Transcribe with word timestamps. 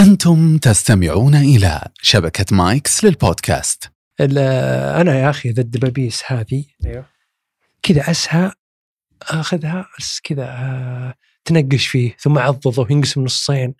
أنتم 0.00 0.58
تستمعون 0.58 1.34
إلى 1.34 1.80
شبكة 2.02 2.56
مايكس 2.56 3.04
للبودكاست. 3.04 3.92
ال- 4.20 4.38
أنا 5.00 5.18
يا 5.18 5.30
أخي 5.30 5.50
ذا 5.50 5.60
الدبابيس 5.60 6.22
هذه. 6.26 6.64
أيوه. 6.86 7.06
كذا 7.82 8.10
اسها 8.10 8.54
أخذها 9.22 9.86
بس 9.98 10.20
كذا 10.24 10.44
آه، 10.44 11.14
تنقش 11.44 11.86
فيه 11.86 12.16
ثم 12.18 12.38
أعضضه 12.38 12.82
وينقسم 12.90 13.24
نصين. 13.24 13.74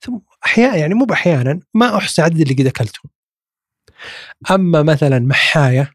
ثم 0.00 0.18
أحيانا 0.46 0.76
يعني 0.76 0.94
مو 0.94 1.04
بأحيانا 1.04 1.60
ما 1.74 1.96
احصي 1.96 2.22
عدد 2.22 2.40
اللي 2.40 2.54
قد 2.54 2.66
اكلتهم 2.66 3.10
أما 4.50 4.82
مثلا 4.82 5.18
محاية 5.18 5.92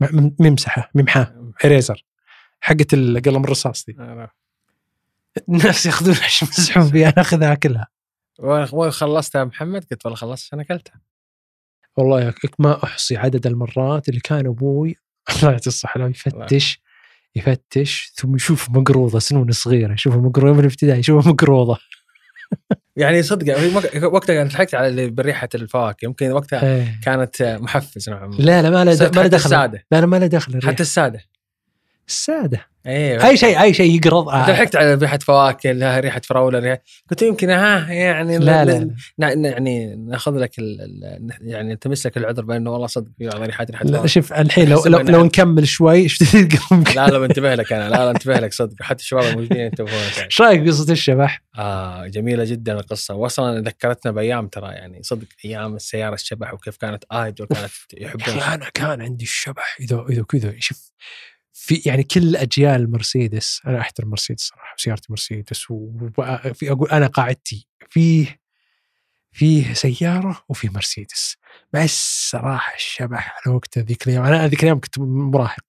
م- 0.00 0.20
م- 0.20 0.36
ممسحة 0.40 0.90
ممحاة 0.94 1.52
eraser 1.64 2.04
حقت 2.60 2.94
القلم 2.94 3.44
الرصاص 3.44 3.84
دي. 3.84 3.96
الناس 5.48 5.86
ياخذون 5.86 6.14
عشان 6.24 6.48
يمسحون 6.48 6.90
فيها 6.90 7.08
أنا 7.08 7.20
أخذها 7.20 7.52
اكلها 7.52 7.86
وين 8.40 8.66
وين 8.72 8.90
خلصتها 8.90 9.38
يا 9.38 9.44
محمد؟ 9.44 9.84
قلت 9.90 10.06
والله 10.06 10.16
خلصت 10.16 10.52
أنا 10.54 10.62
أكلتها 10.62 11.00
والله 11.96 12.34
ما 12.58 12.84
أحصي 12.84 13.16
عدد 13.16 13.46
المرات 13.46 14.08
اللي 14.08 14.20
كان 14.20 14.46
أبوي 14.46 14.96
الله 15.36 15.50
يعطيه 15.52 15.66
الصحه 15.66 16.00
يفتش 16.08 16.80
يفتش 17.36 18.12
ثم 18.14 18.36
يشوف 18.36 18.70
مقروضة 18.70 19.18
سنون 19.18 19.52
صغيرة 19.52 19.92
يشوفها 19.92 20.18
مقروضة 20.20 20.52
من 20.52 20.60
الابتدائي 20.60 20.98
يشوفها 20.98 21.32
مقروضة 21.32 21.78
يعني 22.96 23.22
صدق 23.22 23.76
وق- 23.76 24.12
وقتها 24.14 24.34
كانت 24.34 24.52
ضحكت 24.52 24.74
على 24.74 24.88
اللي 24.88 25.10
بريحة 25.10 25.48
الفواكه 25.54 26.04
يمكن 26.04 26.32
وقتها 26.32 26.62
إيه. 26.76 27.00
كانت 27.02 27.58
محفز 27.60 28.10
نوعا 28.10 28.26
ما 28.26 28.34
لا 28.34 28.62
لا 28.62 28.70
ما 28.70 28.84
له 28.84 28.94
حتى 28.94 29.16
ما 29.16 29.22
له 29.22 29.26
دخل 29.26 29.36
السادة 29.36 29.86
لا 29.90 30.00
لا 30.00 30.06
ما 30.06 30.18
له 30.18 30.26
دخل. 30.26 30.62
حتى 30.66 30.82
السادة 30.82 31.20
السادة 32.08 32.70
أيوه 32.86 33.26
أي 33.26 33.36
شيء 33.36 33.62
أي 33.62 33.74
شيء 33.74 33.96
يقرض 33.96 34.28
أنت 34.28 34.48
آه. 34.48 34.52
ضحكت 34.52 34.76
على 34.76 34.94
ريحة 34.94 35.18
فواكه 35.18 35.72
لها 35.72 36.00
ريحة 36.00 36.20
فراولة 36.24 36.58
ريحة. 36.58 36.82
قلت 37.10 37.22
يمكن 37.22 37.50
ها 37.50 37.92
يعني 37.92 38.38
لا 38.38 38.64
لا 38.64 38.90
لا 39.18 39.32
يعني 39.32 39.96
نأخذ 39.96 40.38
لك 40.38 40.58
ال 40.58 41.30
يعني 41.40 41.68
نلتمس 41.68 42.06
لك 42.06 42.16
العذر 42.16 42.42
بأنه 42.44 42.70
والله 42.70 42.86
صدق 42.86 43.08
في 43.18 43.28
بعض 43.28 43.42
ريحات 43.42 43.70
ريحة 43.70 43.84
لا. 43.84 44.06
شوف 44.06 44.32
الحين 44.32 44.68
لو 44.68 44.82
لو, 44.86 44.98
لو 44.98 45.24
نكمل 45.24 45.68
شوي 45.68 46.06
لا 46.96 47.06
لا 47.06 47.18
بنتبه 47.18 47.54
لك 47.54 47.72
أنا 47.72 47.90
لا 47.90 47.96
لا 47.96 48.10
انتبه 48.10 48.34
لك 48.34 48.52
صدق 48.52 48.82
حتى 48.82 49.02
الشباب 49.02 49.24
الموجودين 49.24 49.60
ينتبهون. 49.60 50.00
إيش 50.24 50.40
رأيك 50.40 50.60
بقصة 50.60 50.92
الشبح؟ 50.92 51.42
آه 51.58 52.06
جميلة 52.06 52.44
جدا 52.44 52.72
القصة 52.72 53.14
واصلا 53.14 53.60
ذكرتنا 53.60 54.12
بأيام 54.12 54.48
ترى 54.48 54.72
يعني 54.72 55.02
صدق 55.02 55.26
أيام 55.44 55.76
السيارة 55.76 56.14
الشبح 56.14 56.54
وكيف 56.54 56.76
كانت 56.76 57.04
ايدل 57.12 57.46
كانت 57.46 57.70
يحبون 57.98 58.42
أنا 58.42 58.70
كان 58.74 59.00
عندي 59.00 59.24
الشبح 59.24 59.76
إذا 59.80 60.04
إذا 60.10 60.22
كذا 60.22 60.54
شوف 60.58 60.90
في 61.62 61.82
يعني 61.86 62.02
كل 62.02 62.36
اجيال 62.36 62.90
مرسيدس 62.90 63.60
أنا 63.66 63.80
أحترم 63.80 64.10
مرسيدس 64.10 64.42
صراحة 64.42 64.74
وسيارتي 64.78 65.06
مرسيدس 65.10 65.70
وفي 65.70 66.70
أقول 66.70 66.90
أنا 66.90 67.06
قاعدتي 67.06 67.68
فيه 67.90 68.40
فيه 69.32 69.74
سيارة 69.74 70.44
وفي 70.48 70.68
مرسيدس. 70.68 71.36
بس 71.72 72.28
صراحة 72.30 72.74
الشبح 72.74 73.36
على 73.46 73.56
وقته 73.56 73.80
ذيك 73.80 74.06
الأيام 74.06 74.24
أنا 74.24 74.48
ذيك 74.48 74.60
الأيام 74.60 74.80
كنت 74.80 74.98
مراهق. 74.98 75.64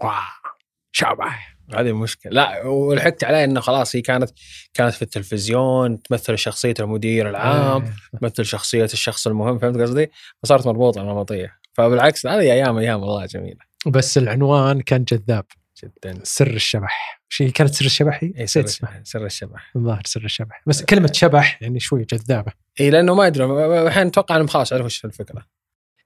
واو 0.00 0.52
شبح. 0.92 1.56
هذه 1.74 1.88
المشكلة 1.88 2.32
لا 2.32 2.66
ولحقت 2.66 3.24
عليه 3.24 3.44
إنه 3.44 3.60
خلاص 3.60 3.96
هي 3.96 4.02
كانت 4.02 4.30
كانت 4.74 4.94
في 4.94 5.02
التلفزيون 5.02 6.02
تمثل 6.02 6.38
شخصية 6.38 6.74
المدير 6.80 7.30
العام 7.30 7.82
آه. 8.14 8.18
تمثل 8.20 8.44
شخصية 8.44 8.84
الشخص 8.84 9.26
المهم 9.26 9.58
فهمت 9.58 9.80
قصدي؟ 9.80 10.10
فصارت 10.42 10.66
مربوطة 10.66 11.02
نمطية 11.02 11.58
فبالعكس 11.72 12.26
هذه 12.26 12.40
أيام 12.40 12.78
أيام 12.78 13.00
والله 13.02 13.26
جميلة. 13.26 13.71
بس 13.86 14.18
العنوان 14.18 14.80
كان 14.80 15.04
جذاب 15.04 15.44
جدا. 15.84 16.18
سر 16.22 16.50
الشبح. 16.50 17.22
شيء 17.28 17.50
كانت 17.50 17.74
سر 17.74 17.84
الشبح؟ 17.84 18.24
هي؟ 18.24 18.32
اي 18.38 18.46
سر, 18.46 18.64
اسمها 18.64 19.02
سر 19.04 19.26
الشبح. 19.26 19.72
الظاهر 19.76 20.02
سر 20.06 20.24
الشبح. 20.24 20.62
بس 20.66 20.84
كلمة 20.84 21.12
شبح 21.12 21.62
يعني 21.62 21.80
شوي 21.80 22.04
جذابة. 22.04 22.52
اي 22.80 22.90
لأنه 22.90 23.14
ما 23.14 23.26
أدري 23.26 23.44
الحين 23.86 24.06
أتوقع 24.06 24.36
إنهم 24.36 24.46
خلاص 24.46 24.72
عرفوا 24.72 24.86
إيش 24.86 25.04
الفكرة. 25.04 25.46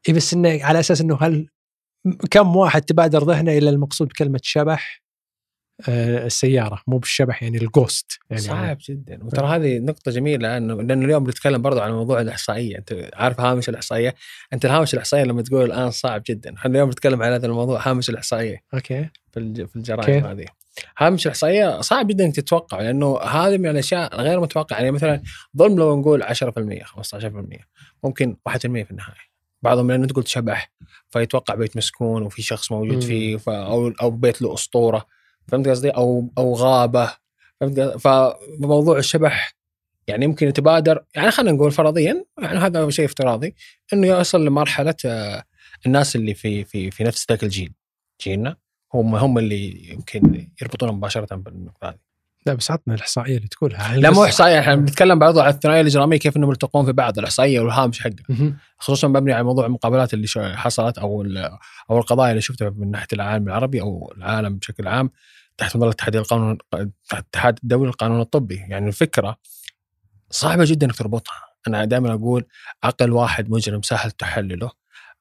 اي 0.09 0.13
بس 0.15 0.35
إنه 0.35 0.65
على 0.65 0.81
أساس 0.81 1.01
إنه 1.01 1.19
هل 1.23 1.49
كم 2.31 2.57
واحد 2.57 2.83
تبادر 2.83 3.25
ذهنه 3.25 3.53
إلى 3.53 3.71
المقصود 3.71 4.09
بكلمة 4.09 4.41
شبح؟ 4.43 5.03
آه 5.03 5.06
السيارة 5.89 6.83
مو 6.87 6.99
بالشبح 6.99 7.43
يعني 7.43 7.59
الجوست 7.59 8.19
يعني 8.31 8.43
صعب 8.43 8.79
جدا 8.89 9.25
وترى 9.25 9.47
هذه 9.47 9.79
نقطة 9.79 10.11
جميلة 10.11 10.49
لأنه 10.49 10.75
لأنه 10.83 11.05
اليوم 11.05 11.25
بنتكلم 11.25 11.63
برضو 11.63 11.81
عن 11.81 11.93
موضوع 11.93 12.21
الإحصائية، 12.21 12.79
أنت 12.79 13.11
عارف 13.15 13.41
هامش 13.41 13.69
الإحصائية؟ 13.69 14.15
أنت 14.53 14.65
الهامش 14.65 14.95
الإحصائية 14.95 15.25
لما 15.25 15.43
تقول 15.43 15.65
الآن 15.65 15.91
صعب 15.91 16.23
جدا، 16.27 16.55
إحنا 16.55 16.71
اليوم 16.71 16.89
بنتكلم 16.89 17.23
عن 17.23 17.33
هذا 17.33 17.47
الموضوع 17.47 17.89
هامش 17.89 18.11
الإحصائية 18.11 18.63
أوكي 18.75 19.09
في 19.33 19.41
الج- 19.41 19.65
في؟ 19.67 19.77
الجرائم 19.77 20.25
هذه. 20.27 20.45
هامش 20.99 21.27
الإحصائية 21.27 21.81
صعب 21.81 22.07
جدا 22.07 22.25
إنك 22.25 22.37
تتوقع 22.37 22.81
لأنه 22.81 23.19
هذه 23.21 23.59
من 23.59 23.67
الأشياء 23.67 24.21
غير 24.21 24.41
متوقعة 24.41 24.77
يعني 24.79 24.91
مثلا 24.91 25.23
ظلم 25.57 25.79
لو 25.79 26.01
نقول 26.01 26.23
10% 26.23 26.85
15% 26.85 27.67
ممكن 28.05 28.37
1% 28.49 28.57
في 28.85 28.91
النهاية. 28.91 29.27
بعضهم 29.63 29.91
لأنه 29.91 30.03
أنت 30.05 30.13
قلت 30.13 30.29
شبح 30.29 30.73
فيتوقع 31.11 31.55
بيت 31.55 31.77
مسكون 31.77 32.23
وفي 32.23 32.43
شخص 32.43 32.73
موجود. 32.73 33.03
فيه 33.05 33.39
أو 33.49 33.89
أو 33.89 34.11
بيت 34.11 34.43
له 34.43 34.55
أسطورة 34.55 35.16
فهمت 35.49 35.69
قصدي؟ 35.69 35.91
أو 35.91 36.31
أو 36.39 36.55
غابة 36.55 37.13
فهمت؟ 37.61 37.81
فموضوع 37.81 38.99
الشبح 38.99 39.57
يعني 40.09 40.25
يمكن 40.25 40.49
يتبادر 40.49 41.05
يعني 41.15 41.31
خلينا 41.31 41.53
نقول 41.53 41.73
فرضيا 41.73 42.25
يعني 42.43 42.59
هذا 42.59 42.91
شيء 42.91 43.05
افتراضي 43.05 43.55
إنه 43.93 44.07
يصل 44.07 44.45
لمرحلة 44.45 44.95
آه، 45.05 45.45
الناس 45.87 46.17
اللي 46.17 46.35
في 46.35 46.65
في 46.65 46.91
في 46.91 47.05
نفس 47.05 47.27
ذاك 47.31 47.43
الجيل 47.45 47.73
جيلنا 48.23 48.57
هم 48.95 49.15
هم 49.15 49.39
اللي 49.39 49.91
يمكن 49.93 50.49
يربطون 50.63 50.93
مباشرة 50.93 51.37
بالنقطة 51.37 51.89
هذه. 51.89 52.06
لا 52.47 52.55
بس 52.55 52.71
عطنا 52.71 52.95
الإحصائية 52.95 53.37
اللي 53.37 53.49
تقولها 53.49 53.97
لا 53.97 54.11
مو 54.11 54.25
إحصائية 54.25 54.61
إحنا 54.61 54.75
بنتكلم 54.75 55.19
برضو 55.19 55.41
عن 55.41 55.49
الثنائية 55.49 55.81
الإجرامية 55.81 56.19
كيف 56.19 56.37
إنهم 56.37 56.51
يلتقون 56.51 56.85
في 56.85 56.93
بعض 56.93 57.19
الإحصائية 57.19 57.61
والهامش 57.61 58.01
حقه. 58.01 58.13
خصوصا 58.79 59.09
مبني 59.09 59.33
على 59.33 59.45
موضوع 59.45 59.67
المقابلات 59.67 60.15
اللي 60.15 60.29
حصلت 60.57 60.99
أو 60.99 61.27
أو 61.91 61.99
القضايا 61.99 62.31
اللي 62.31 62.41
شفتها 62.41 62.71
من 62.71 62.91
ناحية 62.91 63.07
العالم 63.13 63.49
العربي 63.49 63.81
أو 63.81 64.13
العالم 64.17 64.57
بشكل 64.57 64.89
عام 64.89 65.11
تحت 65.59 65.77
مظلة 65.77 65.91
اتحاد 65.91 66.17
القانون 66.17 66.59
الاتحاد 67.13 67.59
الدولي 67.63 67.87
للقانون 67.87 68.21
الطبي 68.21 68.55
يعني 68.69 68.89
الفكرة 68.89 69.37
صعبة 70.31 70.65
جدا 70.65 70.87
إنك 70.87 70.97
تربطها 70.97 71.47
أنا 71.69 71.85
دائما 71.85 72.13
أقول 72.13 72.45
عقل 72.85 73.13
واحد 73.13 73.51
مجرم 73.51 73.83
سهل 73.83 74.11
تحلله 74.11 74.71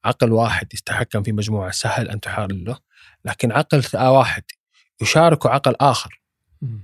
عقل 0.04 0.32
واحد 0.32 0.74
يتحكم 0.74 1.22
في 1.22 1.32
مجموعة 1.32 1.70
سهل 1.70 2.08
أن 2.08 2.20
تحلله 2.20 2.78
لكن 3.24 3.52
عقل 3.52 3.82
واحد 3.94 4.42
يشارك 5.02 5.46
عقل 5.46 5.74
آخر. 5.80 6.20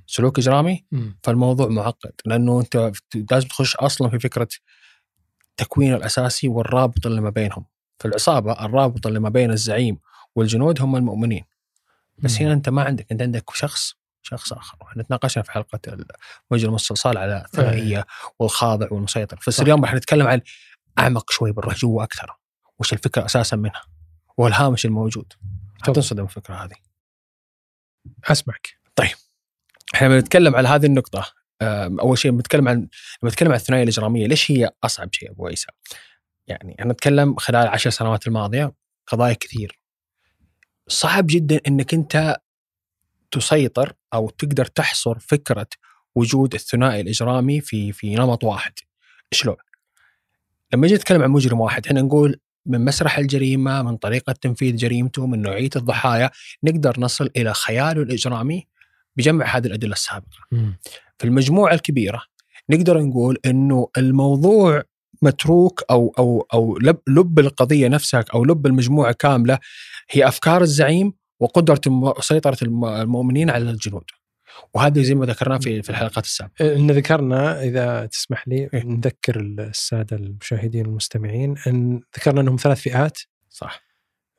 سلوك 0.07 0.39
إجرامي. 0.39 0.85
فالموضوع 1.23 1.69
معقد 1.69 2.13
لأنه 2.25 2.61
أنت 2.61 2.93
لازم 3.31 3.49
تخش 3.49 3.77
أصلا 3.77 4.09
في 4.09 4.19
فكرة 4.19 4.49
التكوين 5.51 5.95
الأساسي 5.95 6.49
والرابط 6.49 7.07
اللي 7.07 7.21
ما 7.21 7.31
بينهم. 7.31 7.65
في 7.99 8.09
العصابه 8.09 8.65
الرابط 8.65 9.07
اللي 9.07 9.21
ما 9.21 9.29
بين 9.29 9.51
الزعيم 9.51 9.99
والجنود 10.35 10.83
هم 10.83 10.97
المؤمنين. 10.97 11.45
بس. 12.19 12.43
هنا 12.43 12.53
أنت 12.53 12.69
ما 12.69 12.83
عندك 12.83 13.13
أنت 13.13 13.23
عندك 13.23 13.51
شخص 13.55 13.95
شخص 14.23 14.53
آخر. 14.53 14.79
إحنا 14.83 15.03
تناقشنا 15.03 15.43
في 15.43 15.53
حلقة 15.53 15.97
مجرم 16.51 16.75
الصلصال 16.75 17.19
على 17.19 17.45
الثنائية 17.45 18.07
والخاضع 18.39 18.89
والمسيطر. 18.91 19.41
بس. 19.47 19.61
اليوم 19.61 19.85
راح 19.85 19.95
نتكلم 19.95 20.27
عن 20.27 20.41
أعمق 20.99 21.33
شوي 21.33 21.53
جوا 21.53 22.03
أكثر. 22.03 22.37
وش 22.79 22.93
الفكرة 22.93 23.25
أساسا 23.25 23.57
منها؟ 23.57 23.83
والهامش 24.37 24.87
الموجود. 24.87 25.33
حتنصدم 25.83 26.25
الفكرة 26.25 26.55
هذه. 26.55 26.77
أسمعك. 28.25 28.82
إحنا 29.95 30.09
بنتكلم 30.09 30.57
على 30.57 30.69
هذه 30.69 30.87
النقطة 30.87 31.33
أول 32.01 32.19
شيء 32.19 32.31
بنتكلم 32.31 32.69
عن 32.69 32.77
لما 33.23 33.31
نتكلم 33.33 33.49
عن 33.49 33.57
الثنائية 33.57 33.83
الإجرامية 33.83 34.27
ليش 34.27 34.51
هي 34.51 34.71
أصعب 34.85 35.13
شيء 35.13 35.31
أبو 35.31 35.47
عيسى؟ 35.47 35.67
يعني 36.47 36.77
أنا 36.81 36.93
أتكلم 36.93 37.37
خلال 37.37 37.63
العشر 37.63 37.91
سنوات 37.91 38.27
الماضية 38.27 38.73
قضايا 39.07 39.35
كثير 39.35 39.79
صعب 40.89 41.27
جدا 41.29 41.61
أنك 41.67 41.95
أنت 41.95 42.37
تسيطر 43.31 43.93
أو 44.15 44.31
تقدر 44.31 44.65
تحصر 44.65 45.19
فكرة 45.19 45.67
وجود 46.15 46.55
الثنائي 46.55 47.01
الإجرامي 47.01 47.61
في 47.61 47.93
في 47.93 48.15
نمط 48.15 48.45
واحد 48.45 48.73
شلون؟ 49.33 49.57
لما 50.75 50.87
نجي 50.87 50.95
نتكلم 50.95 51.23
عن 51.23 51.31
مجرم 51.31 51.61
واحد 51.61 51.87
إحنا 51.87 52.03
نقول 52.03 52.41
من 52.67 52.85
مسرح 52.85 53.19
الجريمة 53.19 53.83
من 53.83 53.97
طريقة 53.97 54.33
تنفيذ 54.33 54.77
جريمته 54.77 55.27
من 55.27 55.43
نوعية 55.43 55.71
الضحايا 55.77 56.31
نقدر 56.65 57.01
نصل 57.01 57.31
إلى 57.37 57.55
خياله 57.55 58.03
الإجرامي 58.03 58.67
بجمع 59.17 59.57
هذه 59.57 59.67
الأدلة 59.67 59.93
السابقة 59.93 60.39
مم. 60.53 60.79
في 61.19 61.25
المجموعة 61.25 61.75
الكبيرة 61.75 62.23
نقدر 62.71 63.01
نقول 63.01 63.39
إنه 63.47 63.89
الموضوع 63.99 64.83
متروك 65.23 65.83
أو 65.91 66.15
أو 66.19 66.47
أو 66.55 66.79
لب, 66.79 66.99
لب 67.09 67.39
القضية 67.39 67.89
نفسها 67.89 68.25
أو 68.35 68.45
لب 68.45 68.67
المجموعة 68.67 69.13
كاملة 69.13 69.59
هي 70.11 70.29
أفكار 70.29 70.63
الزعيم 70.63 71.13
وقدرة 71.41 71.81
سيطره 72.21 72.57
الم- 72.63 72.85
المؤمنين 72.85 73.51
على 73.51 73.71
الجنود. 73.71 74.05
وهذا 74.75 75.03
زي 75.03 75.15
ما 75.15 75.27
ذكرناه 75.27 75.59
في 75.59 75.83
في 75.83 75.91
الحلقات 75.91 76.25
السابقة. 76.25 76.75
إن 76.77 76.91
ذكرنا 76.91 77.63
إذا 77.63 78.07
تسمح 78.07 78.49
لي 78.49 78.69
إيه. 78.75 78.85
نذكر 78.85 79.41
السادة 79.41 80.17
المشاهدين 80.17 80.87
والمستمعين 80.87 81.55
إن 81.67 82.01
ذكرنا 82.19 82.41
إنهم 82.41 82.57
ثلاث 82.57 82.81
فئات 82.81 83.19
صح 83.51 83.83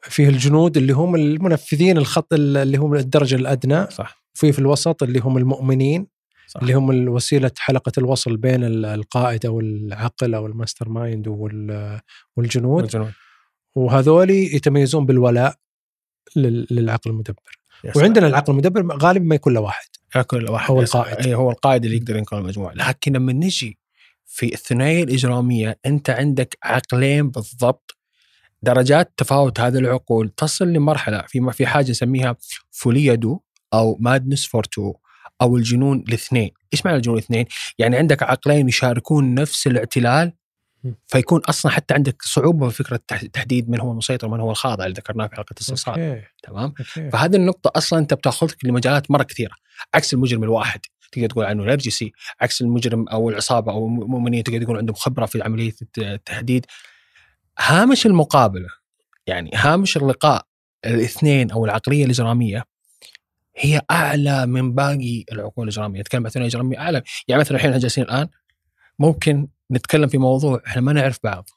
فيه 0.01 0.29
الجنود 0.29 0.77
اللي 0.77 0.93
هم 0.93 1.15
المنفذين 1.15 1.97
الخط 1.97 2.33
اللي 2.33 2.77
هم 2.77 2.95
الدرجة 2.95 3.35
الأدنى 3.35 3.89
صح 3.91 4.22
في 4.33 4.51
في 4.51 4.59
الوسط 4.59 5.03
اللي 5.03 5.19
هم 5.19 5.37
المؤمنين 5.37 6.07
صح. 6.47 6.61
اللي 6.61 6.73
هم 6.73 6.91
الوسيله 6.91 7.51
حلقة 7.57 7.91
الوصل 7.97 8.37
بين 8.37 8.63
ال- 8.63 8.85
القائد 8.85 9.45
أو 9.45 9.59
العقل 9.59 10.33
أو 10.35 10.45
ال 10.45 10.89
mastermind 10.89 11.27
وال- 11.27 11.99
والجنود. 12.37 12.81
والجنود. 12.83 13.11
وهذولي 13.75 14.55
يتميزون 14.55 15.05
بالولاء 15.05 15.55
لل- 16.35 16.67
للعقل 16.71 17.11
المدبر. 17.11 17.57
يا 17.83 17.91
وعندنا 17.95 18.27
العقل 18.27 18.53
المدبر 18.53 18.97
غالبا 18.97 19.25
ما 19.25 19.35
يكون 19.35 19.53
له 19.53 19.59
واحد. 19.61 19.85
ياكل 20.15 20.49
واحد 20.49 20.71
هو 20.71 20.81
القائد. 20.81 21.25
اي 21.27 21.33
هو 21.35 21.51
القائد 21.51 21.85
اللي 21.85 21.97
يقدر 21.97 22.15
ينقل 22.15 22.37
المجموعة. 22.37 22.73
لكن 22.73 23.13
لما 23.13 23.33
نجي 23.33 23.79
في 24.25 24.53
الثنائيه 24.53 25.03
الاجراميه 25.03 25.79
أنت 25.85 26.09
عندك 26.09 26.57
عقلين 26.63 27.29
بالضبط 27.29 27.97
درجات 28.61 29.13
تفاوت 29.17 29.59
هذه 29.59 29.77
العقول 29.77 30.29
تصل 30.29 30.67
لمرحلة 30.67 31.21
في 31.27 31.51
في 31.51 31.65
حاجة 31.65 31.91
نسميها 31.91 32.35
folie 32.71 33.05
à 33.05 33.12
deux 33.12 33.39
أو 33.73 33.97
madness 33.99 34.45
for 34.45 34.63
two 34.63 34.93
أو 35.41 35.57
الجنون 35.57 36.03
الاثنين، 36.07 36.51
إيش 36.73 36.85
معنى 36.85 36.97
الجنون 36.97 37.17
الاثنين؟ 37.17 37.45
يعني 37.79 37.97
عندك 37.97 38.23
عقلين 38.23 38.67
يشاركون 38.67 39.33
نفس 39.35 39.67
الاعتلال. 39.67 40.33
فيكون 41.07 41.41
أصلا 41.49 41.71
حتى 41.71 41.93
عندك 41.93 42.21
صعوبة 42.21 42.69
في 42.69 42.83
فكرة 42.83 42.99
تح- 43.07 43.25
تحديد 43.25 43.69
من 43.69 43.79
هو 43.79 43.91
المسيطر 43.91 44.27
ومن 44.27 44.39
هو 44.39 44.51
الخاضع 44.51 44.85
اللي 44.85 44.93
ذكرناه 44.97 45.27
في 45.27 45.35
حلقة 45.35 45.55
الصلصال 45.59 45.99
تمام؟ 46.43 46.73
فهذه 47.11 47.35
النقطة 47.35 47.71
أصلا 47.75 47.99
أنت 47.99 48.13
بتأخذك 48.13 48.65
لمجالات 48.65 49.11
مرة 49.11 49.23
كثيرة. 49.23 49.55
عكس 49.93 50.13
المجرم 50.13 50.43
الواحد 50.43 50.79
تقدر 51.11 51.27
تقول 51.27 51.45
عنه 51.45 51.63
نرجسي 51.63 52.11
عكس 52.41 52.61
المجرم 52.61 53.07
أو 53.07 53.29
العصابة 53.29 53.71
أو 53.71 53.87
المؤمنين 53.87 54.41
تقدر 54.43 54.63
تقول 54.63 54.77
عندهم 54.77 54.95
خبرة 54.95 55.25
في 55.25 55.41
عملية 55.43 55.73
الت- 55.81 55.99
التهديد 55.99 56.65
هامش 57.59 58.05
المقابلة 58.05 58.69
يعني 59.27 59.51
هامش 59.53 59.97
اللقاء 59.97 60.45
الاثنين 60.85 61.51
أو 61.51 61.65
العقلية 61.65 62.05
الإجرامية 62.05 62.63
هي 63.55 63.81
أعلى 63.91 64.45
من 64.45 64.73
باقي 64.73 65.25
العقول 65.31 65.67
الإجرامية. 65.67 65.99
نتكلم 65.99 66.21
عن 66.21 66.25
الثنائية 66.25 66.47
الإجرامية 66.47 66.79
أعلى. 66.79 67.03
يعني 67.27 67.41
مثلا 67.41 67.55
الحين 67.55 67.69
إحنا 67.69 67.81
جالسين 67.81 68.03
الآن 68.03 68.27
ممكن 68.99 69.47
نتكلم 69.71 70.07
في 70.07 70.17
موضوع 70.17 70.61
إحنا 70.67 70.81
ما 70.81 70.93
نعرف 70.93 71.19
بعض. 71.23 71.49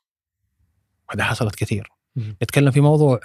وهذا 1.09 1.25
حصلت 1.25 1.55
كثير. 1.55 1.91
نتكلم 2.43 2.71
في 2.71 2.81
موضوع 2.81 3.21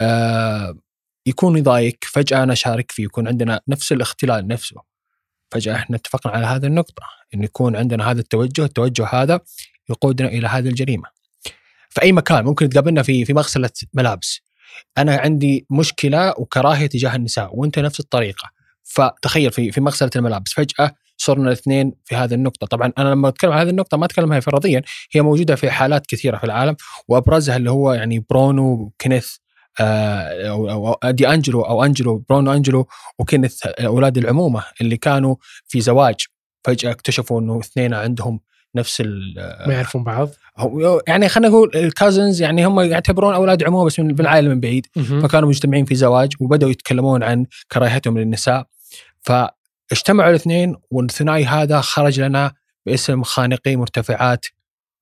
آه 0.00 0.78
يكون 1.26 1.58
يضايق 1.58 1.98
فجأة 2.02 2.42
أنا 2.42 2.52
أشارك 2.52 2.92
فيه 2.92 3.04
يكون 3.04 3.28
عندنا 3.28 3.60
نفس 3.68 3.92
الاختلال 3.92 4.48
نفسه. 4.48 4.82
فجأة 5.50 5.74
إحنا 5.74 5.96
اتفقنا 5.96 6.32
على 6.32 6.46
هذه 6.46 6.66
النقطة 6.66 7.02
أن 7.34 7.44
يكون 7.44 7.76
عندنا 7.76 8.10
هذا 8.10 8.20
التوجه 8.20 8.64
التوجه 8.64 9.06
هذا 9.06 9.40
يقودنا 9.90 10.28
إلى 10.28 10.46
هذه 10.48 10.68
الجريمة. 10.68 11.08
في 11.90 12.02
أي 12.02 12.12
مكان 12.12 12.44
ممكن 12.44 12.68
تقابلنا 12.68 13.02
في 13.02 13.24
في 13.24 13.32
مغسلة 13.32 13.70
ملابس. 13.94 14.40
أنا 14.98 15.16
عندي 15.16 15.66
مشكلة 15.70 16.34
وكراهية 16.38 16.86
تجاه 16.86 17.16
النساء 17.16 17.50
وأنت 17.52 17.78
نفس 17.78 18.00
الطريقة. 18.00 18.50
فتخيل 18.82 19.52
في 19.52 19.72
في 19.72 19.80
مغسلة 19.80 20.10
الملابس 20.16 20.52
فجأة 20.52 20.94
صرنا 21.16 21.46
الاثنين 21.46 21.92
في 22.04 22.16
هذه 22.16 22.34
النقطة. 22.34 22.66
طبعا 22.66 22.92
أنا 22.98 23.08
لما 23.08 23.28
أتكلم 23.28 23.52
عن 23.52 23.58
هذه 23.58 23.70
النقطة 23.70 23.96
ما 23.96 24.04
أتكلم 24.04 24.32
هي 24.32 24.40
فرضيا 24.40 24.82
هي 25.12 25.22
موجودة 25.22 25.54
في 25.54 25.70
حالات 25.70 26.06
كثيرة 26.06 26.36
في 26.36 26.44
العالم 26.44 26.76
وأبرزها 27.08 27.56
اللي 27.56 27.70
هو 27.70 27.92
يعني 27.92 28.26
برونو 28.30 28.92
كينيث 28.98 29.36
آه، 29.80 30.50
أو 30.50 30.98
دي 31.10 31.28
أنجلو 31.28 31.62
أو 31.62 31.84
أنجلو 31.84 32.24
برونو 32.28 32.52
أنجلو 32.52 32.88
وكينيث 33.18 33.66
آه، 33.66 33.86
أولاد 33.86 34.18
العمومة 34.18 34.64
اللي 34.80 34.96
كانوا 34.96 35.36
في 35.68 35.80
زواج. 35.80 36.16
فجأة 36.64 36.90
اكتشفوا 36.90 37.40
إنه 37.40 37.60
اثنين 37.60 37.94
عندهم 37.94 38.40
نفس 38.76 39.00
ال 39.00 39.34
ما 39.66 39.74
يعرفون 39.74 40.04
بعض؟ 40.04 40.30
هو- 40.58 41.02
يعني 41.08 41.28
خلينا 41.28 41.48
نقول 41.48 41.70
الكازنز 41.74 42.42
يعني 42.42 42.66
هم 42.66 42.80
يعتبرون 42.80 43.34
أولاد 43.34 43.62
عمومه 43.64 43.84
بس 43.84 44.00
من 44.00 44.08
بالعائلة 44.14 44.48
من 44.48 44.60
بعيد. 44.60 44.86
فكانوا 45.22 45.48
مجتمعين 45.48 45.84
في 45.84 45.94
زواج 45.94 46.32
وبدأوا 46.40 46.70
يتكلمون 46.70 47.22
عن 47.22 47.46
كراهيتهم 47.72 48.18
للنساء. 48.18 48.66
فاجتمعوا 49.20 50.30
الاثنين 50.30 50.76
والثنائي 50.90 51.44
هذا 51.44 51.80
خرج 51.80 52.20
لنا 52.20 52.52
باسم 52.86 53.22
خانقي 53.22 53.76
مرتفعات 53.76 54.46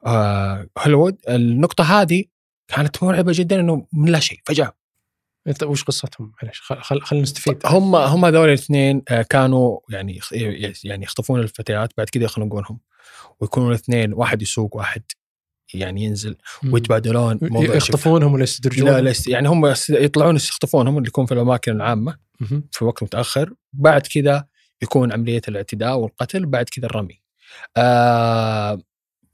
آه، 0.06 0.66
هوليوود. 0.78 1.16
النقطة 1.28 1.84
هذه 2.02 2.24
كانت 2.69 3.02
مرعبة 3.02 3.32
جدا 3.34 3.60
إنه 3.60 3.86
من 3.92 4.12
لا 4.12 4.20
شيء 4.20 4.38
فجأة. 4.46 4.72
أنت 5.46 5.62
وش 5.62 5.84
قصتهم؟ 5.84 6.32
معلش 6.42 6.60
خل 6.60 6.80
خل 6.82 7.00
خلينا 7.00 7.22
نستفيد. 7.22 7.58
هم 7.66 7.94
هم 7.94 8.24
هذول 8.24 8.48
الاثنين 8.48 9.02
آه، 9.08 9.22
كانوا 9.22 9.78
يعني 9.90 10.20
يعني 10.84 11.04
يخطفون 11.04 11.40
الفتيات 11.40 11.92
بعد 11.98 12.08
كذا 12.08 12.24
يخنقونهم 12.24 12.80
ويكونوا 13.40 13.69
الاثنين 13.69 14.12
واحد 14.12 14.43
يسوق 14.43 14.76
واحد 14.76 15.02
يعني 15.75 16.04
ينزل. 16.04 16.37
ويتبادلون 16.72 17.38
يخطفونهم 17.76 18.32
ولا 18.32 18.38
لا 18.38 18.44
يستدرجونهم؟ 18.44 18.96
لا 18.96 19.10
يست- 19.10 19.28
يعني 19.28 19.49
هم 19.49 19.75
يطلعون 19.90 20.37
يخطفونهم 20.37 20.99
اللي 20.99 21.08
يكون 21.08 21.26
في 21.26 21.34
الأماكن 21.34 21.72
العامة. 21.72 22.19
في 22.70 22.84
وقت 22.84 23.02
متأخر. 23.02 23.54
بعد 23.72 24.06
كذا 24.06 24.46
يكون 24.82 25.12
عملية 25.12 25.43
الاعتداء 25.49 25.96
والقتل 25.99 26.46
بعد 26.46 26.69
كذا 26.69 26.87
الرمي. 26.87 27.22
آه 27.76 28.78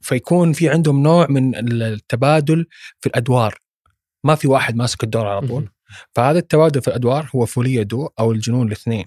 فيكون 0.01 0.53
في 0.53 0.69
عندهم 0.69 1.03
نوع 1.03 1.27
من 1.29 1.55
التبادل 1.83 2.65
في 2.99 3.07
الأدوار. 3.09 3.59
ما 4.23 4.35
في 4.35 4.47
واحد 4.47 4.75
ماسك 4.75 5.03
الدور 5.03 5.27
على 5.27 5.47
طول. 5.47 5.69
فهذا 6.15 6.39
التبادل 6.39 6.81
في 6.81 6.87
الأدوار 6.87 7.29
هو 7.35 7.45
folie 7.45 7.83
à 7.83 7.88
deux 7.88 8.09
أو 8.19 8.31
الجنون 8.31 8.67
الاثنين. 8.67 9.05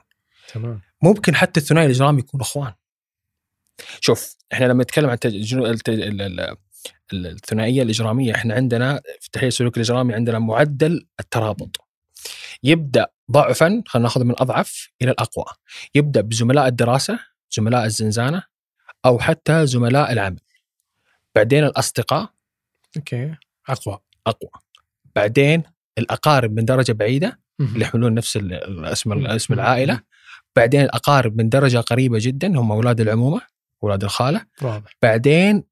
تمام. 0.55 0.81
ممكن 1.03 1.35
حتى 1.35 1.61
الثنائي 1.61 1.87
الإجرامي 1.87 2.19
يكونوا 2.19 2.45
إخوان. 2.47 2.73
شوف 4.01 4.37
إحنا 4.53 4.65
لما 4.65 4.83
نتكلم 4.83 5.11
عن 5.11 5.17
التج- 5.17 5.55
الت- 5.55 5.89
ال- 5.89 6.23
ال- 6.23 6.57
ال- 7.13 7.27
الثنائية 7.27 7.83
الإجرامية 7.83 8.35
إحنا 8.35 8.55
عندنا 8.55 9.01
في 9.21 9.31
تحليل 9.33 9.49
السلوك 9.49 9.77
الإجرامي 9.77 10.15
عندنا 10.15 10.39
معدل 10.39 11.07
الترابط. 11.21 11.77
يبدأ 12.63 13.07
ضعفا 13.31 13.83
خلينا 13.87 14.03
ناخذ 14.09 14.25
من 14.25 14.35
أضعف 14.39 14.89
إلى 15.03 15.11
الأقوى. 15.11 15.45
يبدأ 15.95 16.21
بزملاء 16.21 16.67
الدراسة 16.69 17.19
زملاء 17.57 17.85
الزنزانة 17.85 18.43
أو 19.05 19.19
حتى 19.19 19.67
زملاء 19.67 20.13
العمل. 20.13 20.41
بعدين 21.35 21.65
الأصدقاء 21.65 22.31
أوكي. 22.97 23.35
أقوى 23.69 23.99
أقوى. 24.27 24.51
بعدين 25.17 25.63
الأقارب 25.99 26.53
من 26.53 26.65
درجة 26.65 26.93
بعيدة. 26.93 27.41
اللي 27.61 27.81
يحملون 27.81 28.15
نفس 28.15 28.37
ال- 28.37 28.53
الاسم 28.55 29.27
اسم 29.27 29.55
العائلة. 29.55 30.01
بعدين 30.57 30.81
الأقارب 30.81 31.37
من 31.37 31.49
درجة 31.49 31.79
قريبة 31.79 32.19
جدا 32.21 32.59
هم 32.59 32.73
أولاد 32.73 33.01
العمومة. 33.01 33.41
أولاد 33.83 34.05
الخالة. 34.05 34.47
واضح. 34.63 34.97
بعدين 35.03 35.65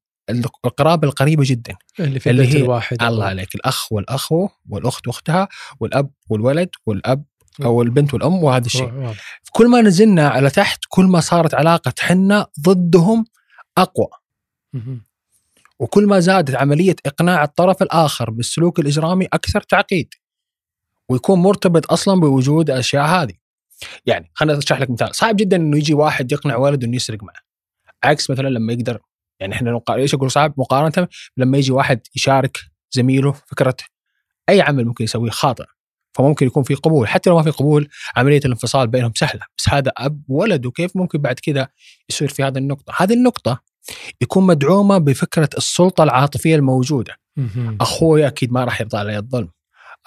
القرابة 0.65 1.07
القريبة 1.07 1.43
جدا. 1.47 1.75
اللي 1.99 2.19
في 2.19 2.29
اللي 2.29 2.41
البيت 2.41 2.55
هي- 2.57 2.61
الواحد 2.63 3.03
الله 3.03 3.25
عليك 3.25 3.55
الأخ 3.55 3.91
والاخو 3.93 4.49
والأخت 4.69 5.07
وأختها 5.07 5.47
والأب 5.79 6.11
والولد 6.29 6.69
والأب 6.85 7.23
أو 7.63 7.81
البنت 7.81 8.13
والأم 8.13 8.43
وهذا 8.43 8.65
الشيء. 8.65 9.13
كل 9.51 9.69
ما 9.69 9.81
نزلنا 9.81 10.29
على 10.29 10.49
تحت 10.49 10.79
كل 10.89 11.05
ما 11.05 11.19
صارت 11.19 11.53
علاقة 11.53 11.93
حنا 11.99 12.47
ضدهم 12.59 13.25
أقوى. 13.77 14.07
وكل 15.79 16.05
ما 16.07 16.19
زادت 16.19 16.55
عملية 16.55 16.95
إقناع 17.05 17.43
الطرف 17.43 17.81
الآخر 17.81 18.29
بالسلوك 18.29 18.79
الإجرامي 18.79 19.25
أكثر 19.25 19.61
تعقيد. 19.61 20.13
ويكون 21.09 21.39
مرتبط 21.39 21.91
أصلا 21.91 22.19
بوجود 22.19 22.69
الاشياء 22.69 23.05
هذه. 23.05 23.33
يعني 24.05 24.31
خلينا 24.33 24.57
أشرح 24.59 24.79
لك 24.81 24.89
مثال. 24.89 25.15
صعب 25.15 25.35
جدا 25.35 25.57
إنه 25.57 25.77
يجي 25.77 25.93
واحد 25.93 26.31
يقنع 26.31 26.55
ولده 26.57 26.87
إنه 26.87 26.95
يسرق 26.95 27.23
معه. 27.23 27.50
عكس 28.03 28.29
مثلا 28.29 28.47
لما 28.47 28.73
يقدر 28.73 28.99
يعني 29.39 29.53
إحنا 29.53 29.81
إيش 29.89 30.13
أقول 30.13 30.31
صعب 30.31 30.53
مقارنة 30.57 31.07
لما 31.37 31.57
يجي 31.57 31.71
واحد 31.71 32.01
يشارك 32.15 32.59
زميله 32.91 33.31
فكره 33.31 33.77
أي 34.49 34.61
عمل 34.61 34.85
ممكن 34.85 35.03
يسويه 35.03 35.29
خاطئ 35.31 35.65
فممكن 36.13 36.45
يكون 36.45 36.63
في 36.63 36.75
قبول. 36.75 37.07
حتى 37.07 37.29
لو 37.29 37.35
ما 37.35 37.43
في 37.43 37.49
قبول 37.49 37.87
عملية 38.15 38.39
الانفصال 38.45 38.87
بينهم 38.87 39.11
سهلة. 39.15 39.41
بس 39.57 39.69
هذا 39.69 39.91
أب 39.97 40.21
ولد 40.27 40.65
وكيف 40.65 40.95
ممكن 40.95 41.19
بعد 41.19 41.39
كذا 41.39 41.67
يصير 42.09 42.27
في 42.27 42.43
هذه 42.43 42.57
النقطة؟ 42.57 42.93
هذه 42.97 43.13
النقطة 43.13 43.61
يكون 44.21 44.47
مدعومة 44.47 44.97
بفكرة 44.97 45.49
السلطة 45.57 46.03
العاطفية 46.03 46.55
الموجودة. 46.55 47.15
أخوي 47.81 48.27
أكيد 48.27 48.51
ما 48.51 48.63
راح 48.63 48.81
يرضى 48.81 48.97
علي 48.97 49.17
الظلم. 49.17 49.49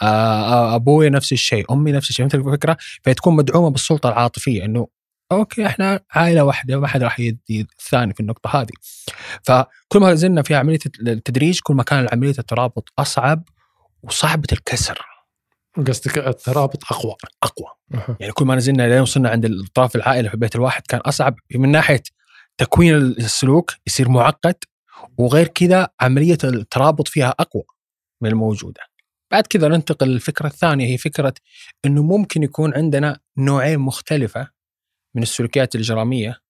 آه، 0.02 0.04
آه، 0.04 0.74
أبوي 0.74 1.10
نفس 1.10 1.32
الشيء 1.32 1.72
أمي 1.72 1.92
نفس 1.92 2.10
الشيء. 2.10 2.26
مثل 2.26 2.38
الفكرة 2.38 2.76
فتكون 3.02 3.36
مدعومة 3.36 3.70
بالسلطة 3.70 4.08
العاطفية 4.08 4.64
إنه 4.64 4.88
أوكي 5.32 5.66
إحنا 5.66 6.00
عائلة 6.10 6.44
واحدة 6.44 6.80
ما 6.80 6.86
حد 6.86 7.02
راح 7.02 7.20
يدي 7.20 7.60
الثاني 7.60 8.14
في 8.14 8.20
النقطة 8.20 8.60
هذه. 8.60 8.72
فكل 9.42 10.00
ما 10.00 10.14
زلنا 10.14 10.42
في 10.42 10.54
عملية 10.54 10.78
التدريج 11.00 11.60
كل 11.62 11.74
ما 11.74 11.82
كان 11.82 12.08
عملية 12.12 12.34
الترابط 12.38 12.88
أصعب 12.98 13.48
وصعبة 14.02 14.48
الكسر. 14.52 14.98
قصدك 15.86 16.18
الترابط 16.18 16.84
أقوى. 16.92 17.14
أقوى. 17.42 17.68
أها. 17.94 18.16
يعني 18.20 18.32
كل 18.32 18.44
ما 18.44 18.54
نزلنا 18.54 18.88
لين 18.88 19.00
وصلنا 19.00 19.28
عند 19.28 19.44
الأطراف 19.44 19.96
العائلة 19.96 20.28
في 20.28 20.34
البيت 20.34 20.56
الواحد 20.56 20.82
كان 20.88 21.00
أصعب. 21.00 21.34
من 21.54 21.68
ناحية 21.72 22.02
تكوين 22.58 22.94
السلوك 22.94 23.72
يصير 23.86 24.08
معقد 24.08 24.56
وغير 25.18 25.46
كذا 25.46 25.88
عملية 26.00 26.38
الترابط 26.44 27.08
فيها 27.08 27.34
أقوى 27.40 27.62
من 28.20 28.30
الموجودة. 28.30 28.80
بعد 29.30 29.46
كذا 29.46 29.68
ننتقل 29.68 30.08
للفكرة 30.08 30.46
الثانية 30.46 30.86
هي 30.86 30.98
فكرة 30.98 31.34
إنه 31.84 32.02
ممكن 32.02 32.42
يكون 32.42 32.74
عندنا 32.74 33.18
نوعين 33.38 33.78
مختلفة 33.78 34.53
من 35.14 35.22
السلوكيات 35.22 35.74
الإجرامية 35.74 36.40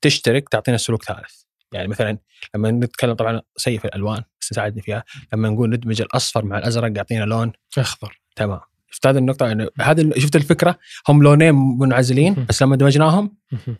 تشترك 0.00 0.48
تعطينا 0.48 0.76
سلوك 0.76 1.04
ثالث. 1.04 1.42
يعني 1.72 1.88
مثلا 1.88 2.18
لما 2.54 2.70
نتكلم 2.70 3.14
طبعا 3.14 3.42
سيء 3.56 3.78
في 3.78 3.84
الألوان 3.84 4.22
بس 4.40 4.48
ساعدني 4.48 4.82
فيها. 4.82 5.04
لما 5.32 5.48
نقول 5.48 5.70
ندمج 5.70 6.00
الأصفر 6.02 6.44
مع 6.44 6.58
الأزرق 6.58 6.96
يعطينا 6.96 7.24
لون 7.24 7.52
أخضر. 7.78 8.20
تمام. 8.36 8.60
شفت 8.90 9.06
هذه 9.06 9.18
النقطة؟ 9.18 9.46
يعني 9.46 9.66
هذه 9.80 10.12
شفت 10.18 10.36
الفكرة؟ 10.36 10.78
هم 11.08 11.22
لونين 11.22 11.54
منعزلين. 11.54 12.46
بس 12.48 12.62
لما 12.62 12.76
دمجناهم. 12.76 13.36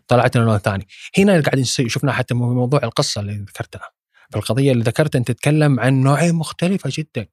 طلعت 0.07 0.37
لنا 0.37 0.45
لون 0.45 0.57
ثاني. 0.57 0.87
هنا 1.17 1.41
قاعدين 1.41 1.63
شفنا 1.63 2.11
حتى 2.11 2.33
موضوع 2.33 2.79
القصة 2.83 3.21
اللي 3.21 3.33
ذكرتها. 3.33 3.91
فالقضية 4.31 4.71
اللي 4.71 4.83
ذكرتها 4.83 5.19
أنت 5.19 5.31
تتكلم 5.31 5.79
عن 5.79 6.01
نوعين 6.01 6.35
مختلفة 6.35 6.89
جدا. 6.93 7.27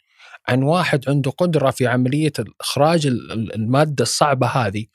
عن 0.48 0.62
واحد 0.62 1.08
عنده 1.08 1.30
قدرة 1.30 1.70
في 1.70 1.86
عملية 1.86 2.32
إخراج 2.60 3.06
ال- 3.06 3.32
ال- 3.32 3.54
المادة 3.54 4.02
الصعبة 4.02 4.46
هذه 4.46 4.86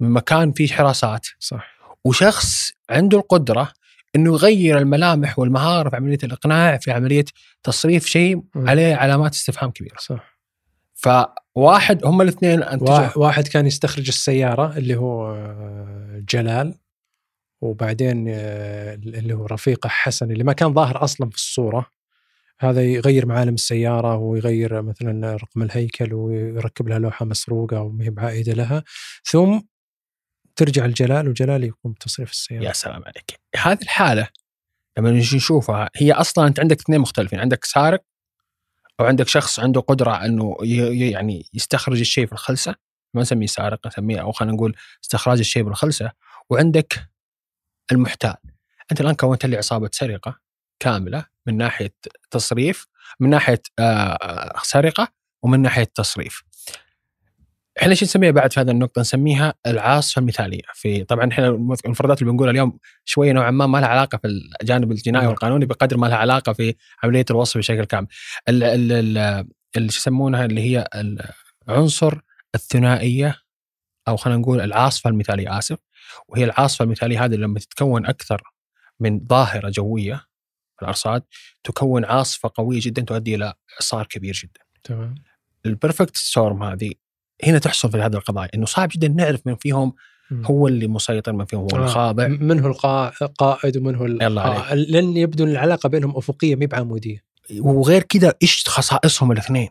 من 0.00 0.10
مكان 0.10 0.52
فيه 0.52 0.68
حراسات. 0.68 1.26
صح. 1.38 1.78
وشخص 2.04 2.72
عنده 2.90 3.18
القدرة 3.18 3.72
إنه 4.16 4.32
يغير 4.32 4.78
الملامح 4.78 5.38
والمهارة 5.38 5.90
في 5.90 5.96
عملية 5.96 6.18
الإقناع 6.24 6.76
في 6.76 6.90
عملية 6.90 7.24
تصريف 7.62 8.06
شيء. 8.06 8.42
عليه 8.56 8.94
علامات 8.94 9.34
استفهام 9.34 9.70
كبيرة. 9.70 9.96
صح. 9.98 10.38
فواحد 10.94 12.06
هم 12.06 12.22
الاثنين 12.22 12.62
أنتجوا. 12.62 12.98
وا- 12.98 13.18
واحد 13.18 13.48
كان 13.48 13.66
يستخرج 13.66 14.08
السيارة 14.08 14.76
اللي 14.78 14.96
هو 14.96 15.34
آه، 15.34 16.22
جلال 16.28 16.74
وبعدين 17.60 18.26
آه، 18.28 18.94
اللي 18.94 19.34
هو 19.34 19.46
رفيقه 19.46 19.88
حسن 19.88 20.30
اللي 20.30 20.44
ما 20.44 20.52
كان 20.52 20.74
ظاهر 20.74 21.04
أصلا 21.04 21.30
في 21.30 21.36
الصورة. 21.36 21.86
هذا 22.60 22.82
يغير 22.84 23.26
معالم 23.26 23.54
السيارة 23.54 24.16
ويغير 24.16 24.82
مثلا 24.82 25.36
رقم 25.36 25.62
الهيكل 25.62 26.14
ويركب 26.14 26.88
لها 26.88 26.98
لوحة 26.98 27.24
مسروقة 27.26 27.80
وما 27.80 28.04
هي 28.04 28.10
بعائدة 28.10 28.52
لها. 28.52 28.84
ثم 29.24 29.60
ترجع 30.58 30.84
الجلال 30.84 31.28
وجلال 31.28 31.64
يقوم 31.64 31.92
بتصريف 31.92 32.30
السيارة. 32.30 32.64
يا 32.64 32.72
سلام 32.72 33.02
عليك. 33.04 33.40
هذه 33.56 33.82
الحالة 33.82 34.28
لما 34.98 35.10
نجي 35.10 35.36
نشوفها 35.36 35.90
هي 35.96 36.12
أصلا 36.12 36.46
أنت 36.46 36.60
عندك 36.60 36.80
اثنين 36.80 37.00
مختلفين 37.00 37.40
عندك 37.40 37.64
سارق 37.64 38.02
أو 39.00 39.04
عندك 39.06 39.28
شخص 39.28 39.60
عنده 39.60 39.82
ي- 40.62 40.66
ي- 40.66 41.10
يعني 41.10 41.46
يستخرج 41.54 42.00
الشيء 42.00 42.26
في 42.26 42.32
الخلسة 42.32 42.74
ما 43.14 43.20
نسميه 43.22 43.46
سارق 43.46 43.86
نسميه 43.86 44.20
أو 44.20 44.32
خلينا 44.32 44.54
نقول 44.54 44.76
استخراج 45.04 45.38
الشيء 45.38 45.62
بالخلسة 45.62 46.10
وعندك 46.50 47.08
المحتال. 47.92 48.34
أنت 48.92 49.00
الآن 49.00 49.14
كونت 49.14 49.46
لي 49.46 49.56
عصابة 49.56 49.88
سرقة 49.92 50.38
كاملة 50.80 51.24
من 51.46 51.56
ناحية 51.56 51.94
تصريف 52.30 52.86
من 53.20 53.30
ناحية 53.30 53.62
آه، 53.78 54.52
سرقة 54.62 55.08
ومن 55.42 55.62
ناحية 55.62 55.88
تصريف. 55.94 56.42
إحنا 57.78 57.90
إيش 57.90 58.02
نسميها 58.02 58.30
بعد 58.30 58.52
في 58.52 58.60
هذه 58.60 58.70
النقطة؟ 58.70 59.00
نسميها 59.00 59.54
العاصفة 59.66 60.20
المثالية. 60.20 60.62
في 60.74 61.04
طبعا 61.04 61.30
إحنا 61.32 61.48
المفردات 61.84 62.22
اللي 62.22 62.32
بنقولها 62.32 62.50
اليوم 62.52 62.78
شوية 63.04 63.32
نوعا 63.32 63.50
ما 63.50 63.66
ما 63.66 63.78
لها 63.78 63.88
علاقة 63.88 64.18
في 64.18 64.26
الجانب 64.62 64.92
الجنائي 64.92 65.22
نعم. 65.22 65.30
والقانوني 65.30 65.66
بقدر 65.66 65.96
ما 65.96 66.06
لها 66.06 66.16
علاقة 66.16 66.52
في 66.52 66.74
عملية 67.02 67.24
الوصف 67.30 67.58
بشكل 67.58 67.84
كامل. 67.84 68.06
ال- 68.48 68.62
ال- 68.64 68.92
ال- 69.18 69.46
اللي 69.76 69.88
شو 69.90 69.98
يسمونها؟ 69.98 70.44
اللي 70.44 70.60
هي 70.60 70.88
العنصر 71.68 72.18
الثنائية 72.54 73.36
أو 74.08 74.16
خلينا 74.16 74.40
نقول 74.40 74.60
العاصفة 74.60 75.10
المثالية. 75.10 75.58
آسف. 75.58 75.78
وهي 76.28 76.44
العاصفة 76.44 76.84
المثالية 76.84 77.24
هذه 77.24 77.34
لما 77.34 77.58
تتكون 77.58 78.06
أكثر 78.06 78.42
من 79.00 79.20
ظاهرة 79.26 79.68
جوية 79.70 80.14
في 80.76 80.82
الأرصاد 80.82 81.22
تكون 81.64 82.04
عاصفة 82.04 82.50
قوية 82.54 82.80
جدا 82.82 83.02
تؤدي 83.02 83.34
إلى 83.34 83.54
إعصار 83.74 84.06
كبير 84.06 84.34
جدا. 84.34 84.60
تمام. 84.84 85.14
ال 85.66 85.72
perfect 85.72 86.16
storm 86.16 86.62
هذه 86.62 86.92
هنا 87.44 87.58
تحصل 87.58 87.90
في 87.90 87.98
هذه 87.98 88.14
القضايا 88.16 88.48
إنه 88.54 88.66
صعب 88.66 88.88
جدا 88.92 89.08
نعرف 89.08 89.40
من 89.46 89.56
فيهم. 89.56 89.92
هو 90.32 90.68
اللي 90.68 90.86
مسيطر 90.86 91.32
من 91.32 91.44
فيهم 91.44 91.60
هو 91.60 91.68
آه. 91.72 91.76
الخاضع 91.84 92.26
من 92.28 92.60
هو 92.60 92.72
القا- 92.74 93.22
القائد 93.22 93.76
ومن 93.76 93.94
هو 93.94 94.04
آه، 94.06 94.74
لأن 94.74 95.16
يبدو 95.16 95.44
إن 95.44 95.50
العلاقة 95.50 95.88
بينهم 95.88 96.16
أفقية 96.16 96.56
مي 96.56 96.66
بعمودية. 96.66 97.24
وغير 97.60 98.02
كذا 98.02 98.34
إيش 98.42 98.64
خصائصهم 98.68 99.32
الاثنين؟ 99.32 99.68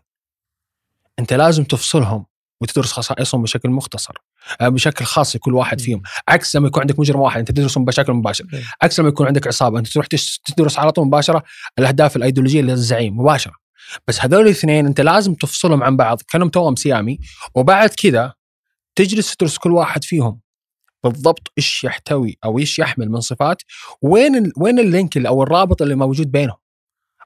أنت 1.20 1.34
لازم 1.34 1.64
تفصلهم 1.64 2.26
وتدرس 2.62 2.92
خصائصهم 2.92 3.44
بشكل 3.44 3.70
مختصر 3.70 4.14
آه، 4.62 4.70
بشكل 4.70 5.06
خاص 5.06 5.36
لكل 5.36 5.54
واحد 5.54 5.82
فيهم. 5.82 6.02
عكس 6.28 6.56
لما 6.56 6.68
يكون 6.68 6.82
عندك 6.82 7.00
مجرم 7.00 7.20
واحد 7.20 7.40
أنت 7.40 7.52
تدرسهم 7.52 7.86
بشكل 7.86 8.14
مباشر. 8.14 8.46
عكس 8.82 9.00
لما 9.00 9.10
يكون 9.10 9.28
عندك 9.28 9.48
عصابة 9.48 9.80
أنت 9.80 9.88
تروح 9.88 10.08
تدرس 10.56 10.80
على 10.80 10.92
طول 10.92 11.08
مباشرة 11.08 11.44
الأهداف 11.80 12.16
الأيديولوجية 12.16 12.62
للزعيم 12.62 13.20
مباشرة. 13.20 13.54
بس 14.08 14.22
هذول 14.22 14.42
الاثنين 14.46 14.86
انت 14.86 15.02
لازم 15.02 15.34
تفصلهم 15.34 15.84
عن 15.84 15.98
بعض 15.98 16.22
كأنهم 16.30 16.50
توأم 16.50 16.76
سيامي 16.76 17.20
وبعد 17.56 17.90
كذا 17.90 18.34
تجلس 18.96 19.36
تدرس 19.36 19.58
كل 19.58 19.72
واحد 19.72 20.04
فيهم 20.04 20.40
بالضبط 21.04 21.52
إيش 21.58 21.84
يحتوي 21.84 22.38
أو 22.46 22.60
إيش 22.60 22.80
يحمل 22.80 23.10
من 23.12 23.20
صفات 23.20 23.62
وين. 24.02 24.52
وين 24.58 24.80
اللينك 24.80 25.18
اللي- 25.18 25.28
أو 25.30 25.44
الرابط 25.44 25.82
اللي 25.82 25.96
موجود 25.96 26.32
بينهم 26.32 26.58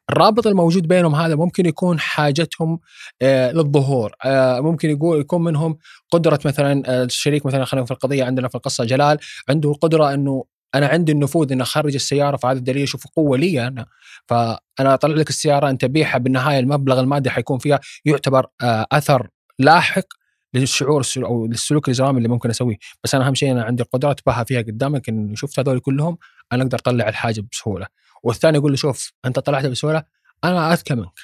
الرابط 0.09 0.47
الموجود 0.47 0.87
بينهم 0.87 1.15
هذا 1.15 1.35
ممكن 1.35 1.65
يكون 1.65 1.99
حاجتهم 1.99 2.79
آه 3.21 3.51
للظهور 3.51 4.11
آه 4.25 4.59
ممكن 4.59 4.89
يقول 4.89 5.19
يكون 5.19 5.43
منهم 5.43 5.77
قدرة 6.11 6.39
مثلا 6.45 6.83
آه، 6.85 7.03
الشريك 7.03 7.45
مثلا 7.45 7.65
خلينا 7.65 7.85
في 7.85 7.91
القضية 7.91 8.23
عندنا 8.23 8.47
في 8.47 8.55
القصة 8.55 8.83
جلال 8.85 9.17
عنده 9.49 9.71
القدرة 9.71 10.13
إنه 10.13 10.45
أنا 10.75 10.87
عندي 10.87 11.11
النفوذ 11.11 11.51
ان 11.51 11.61
اخرج 11.61 11.93
السيارة 11.93 12.37
فهذا 12.37 12.57
الدليل 12.57 12.83
أشوف 12.83 13.07
قوة 13.15 13.37
لي 13.37 13.67
أنا. 13.67 13.85
فأنا 14.25 14.93
أطلع 14.93 15.15
لك 15.15 15.29
السيارة 15.29 15.69
أنت 15.69 15.85
بيعها 15.85 16.17
بالنهاية 16.17 16.59
المبلغ 16.59 16.99
المادي 16.99 17.29
حيكون 17.29 17.59
فيها 17.59 17.79
يعتبر 18.05 18.45
آه 18.61 18.85
أثر 18.91 19.27
لاحق 19.59 20.05
للشعور 20.53 21.03
أو 21.17 21.47
للسلوك 21.47 21.87
الإجرامي 21.87 22.17
اللي 22.17 22.29
ممكن 22.29 22.49
أسويه. 22.49 22.77
بس 23.03 23.15
أنا 23.15 23.27
أهم 23.27 23.35
شيء 23.35 23.51
أنا 23.51 23.63
عندي 23.63 23.83
القدرة 23.83 24.11
اتباهى 24.11 24.45
فيها 24.45 24.61
قدامك 24.61 25.09
إن 25.09 25.35
شفت 25.35 25.59
هذول 25.59 25.79
كلهم 25.79 26.17
أنا 26.51 26.63
أقدر 26.63 26.77
أطلع 26.77 27.09
الحاجة 27.09 27.43
بسهولة. 27.51 27.87
والثاني 28.23 28.57
يقول 28.57 28.71
له 28.71 28.77
شوف 28.77 29.13
أنت 29.25 29.39
طلعتها 29.39 29.69
بسهولة 29.69 30.03
أنا 30.43 30.73
أذكى 30.73 30.95
منك. 30.95 31.19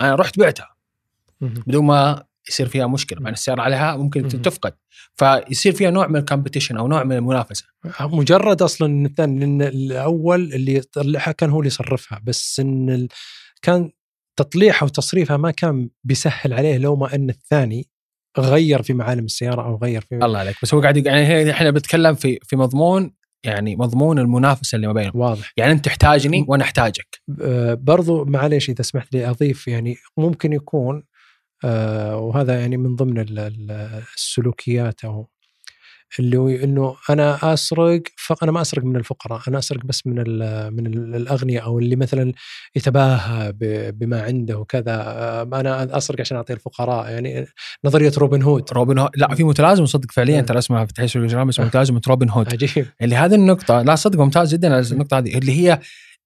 أنا 0.00 0.14
رحت 0.14 0.38
بعتها. 0.38 0.74
بدون 1.40 1.84
ما 1.84 2.24
يصير 2.50 2.68
فيها 2.68 2.86
مشكلة 2.86 3.20
مع 3.20 3.30
السيارة 3.30 3.62
عليها 3.62 3.96
ممكن. 3.96 4.28
تفقد. 4.28 4.72
فيصير 5.14 5.72
فيها 5.72 5.90
نوع 5.90 6.06
من 6.06 6.20
الكومبetition 6.20 6.76
أو 6.76 6.88
نوع 6.88 7.04
من 7.04 7.16
المنافسة. 7.16 7.64
مجرد 8.00 8.62
أصلا 8.62 8.88
إن 8.88 9.06
الثاني 9.06 9.40
لأن 9.40 9.62
الأول 9.62 10.52
اللي 10.52 10.74
يطلعها 10.74 11.32
كان 11.32 11.50
هو 11.50 11.58
اللي 11.58 11.66
يصرفها 11.66 12.20
بس 12.24 12.60
إن 12.60 12.90
ال... 12.90 13.08
كان 13.62 13.90
تطليعها 14.36 14.84
وتصريفها 14.84 15.36
ما 15.36 15.50
كان 15.50 15.88
بيسهل 16.04 16.52
عليه 16.52 16.78
لو 16.78 16.96
ما 16.96 17.14
إن 17.14 17.30
الثاني 17.30 17.88
غير 18.38 18.82
في 18.82 18.92
معالم 18.92 19.24
السيارة 19.24 19.62
أو 19.62 19.76
غير 19.76 20.00
في 20.00 20.14
الله 20.14 20.38
عليك. 20.38 20.56
بس 20.62 20.74
هو 20.74 20.80
قاعد 20.80 21.06
يعني 21.06 21.50
إحنا 21.50 21.70
بنتكلم 21.70 22.14
في 22.14 22.38
في 22.42 22.56
مضمون 22.56 23.12
يعني 23.44 23.76
مضمون 23.76 24.18
المنافسة 24.18 24.76
اللي 24.76 24.86
ما 24.86 24.92
بينهم. 24.92 25.12
واضح. 25.14 25.52
يعني 25.56 25.72
أنت 25.72 25.84
تحتاجني 25.84 26.44
وأنا 26.48 26.64
أحتاجك. 26.64 27.22
آه، 27.42 27.74
برضو 27.74 28.24
معليش 28.24 28.70
إذا 28.70 28.82
سمحت 28.82 29.14
لي 29.14 29.30
أضيف 29.30 29.68
يعني 29.68 29.96
ممكن 30.16 30.52
يكون 30.52 31.02
وهذا 31.64 32.60
يعني 32.60 32.76
من 32.76 32.96
ضمن 32.96 33.18
ال- 33.18 33.38
ال- 33.38 34.02
السلوكيات 34.16 35.04
أو 35.04 35.28
اللي 36.18 36.36
هو 36.36 36.48
إنه 36.48 36.96
أنا 37.10 37.52
أسرق 37.52 38.02
فانا 38.16 38.52
ما 38.52 38.60
أسرق 38.60 38.84
من 38.84 38.96
الفقراء 38.96 39.40
أنا 39.48 39.58
أسرق 39.58 39.84
بس 39.84 40.06
من 40.06 40.14
من 40.74 40.86
ال- 40.86 41.14
الأغنياء 41.16 41.64
أو 41.64 41.78
اللي 41.78 41.96
مثلا 41.96 42.32
يتباهى 42.76 43.52
بما 43.92 44.22
عنده 44.22 44.58
وكذا 44.58 44.94
آه، 45.06 45.42
أنا 45.42 45.96
أسرق 45.98 46.20
عشان 46.20 46.36
أعطي 46.36 46.52
الفقراء 46.52 47.10
يعني 47.10 47.46
نظرية 47.84 48.12
روبن 48.18 48.42
هود. 48.42 48.72
روبن 48.72 48.98
هود 48.98 49.10
لا 49.16 49.34
في 49.34 49.44
متلازمه 49.44 49.86
صدق 49.86 50.12
فعليا 50.12 50.38
آه. 50.38 50.42
ترى 50.42 50.58
اسمها 50.58 50.84
في 50.84 50.92
تحليل 50.92 51.22
الاجرام 51.22 51.48
اسمها 51.48 51.66
متلازمه 51.66 52.00
روبن 52.08 52.30
هود. 52.30 52.48
عجيب. 52.52 52.86
اللي 53.02 53.16
هذه 53.16 53.34
النقطة 53.34 53.82
لا 53.82 53.94
صدق 53.94 54.18
ممتاز 54.18 54.54
جدا 54.54 54.80
النقطة 54.80 55.18
هذه 55.18 55.38
اللي 55.38 55.52
هي 55.52 55.80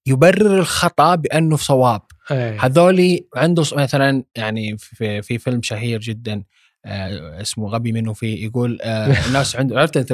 يبرر 0.05 0.59
الخطأ 0.59 1.15
بأنه 1.15 1.55
في 1.55 1.63
صواب 1.63 2.01
أي. 2.31 2.57
هذولي 2.57 3.27
عنده 3.35 3.63
مثلا 3.73 4.23
يعني 4.35 4.77
في 4.77 5.21
في 5.21 5.37
فيلم 5.37 5.61
شهير 5.61 5.99
جدا 5.99 6.43
آه 6.85 7.41
اسمه 7.41 7.67
غبي 7.67 7.91
منه 7.91 8.13
فيه 8.13 8.45
يقول 8.45 8.79
آه 8.81 9.17
الناس 9.27 9.55
عنده 9.55 9.79
عرفت 9.79 9.97
أنت 9.97 10.11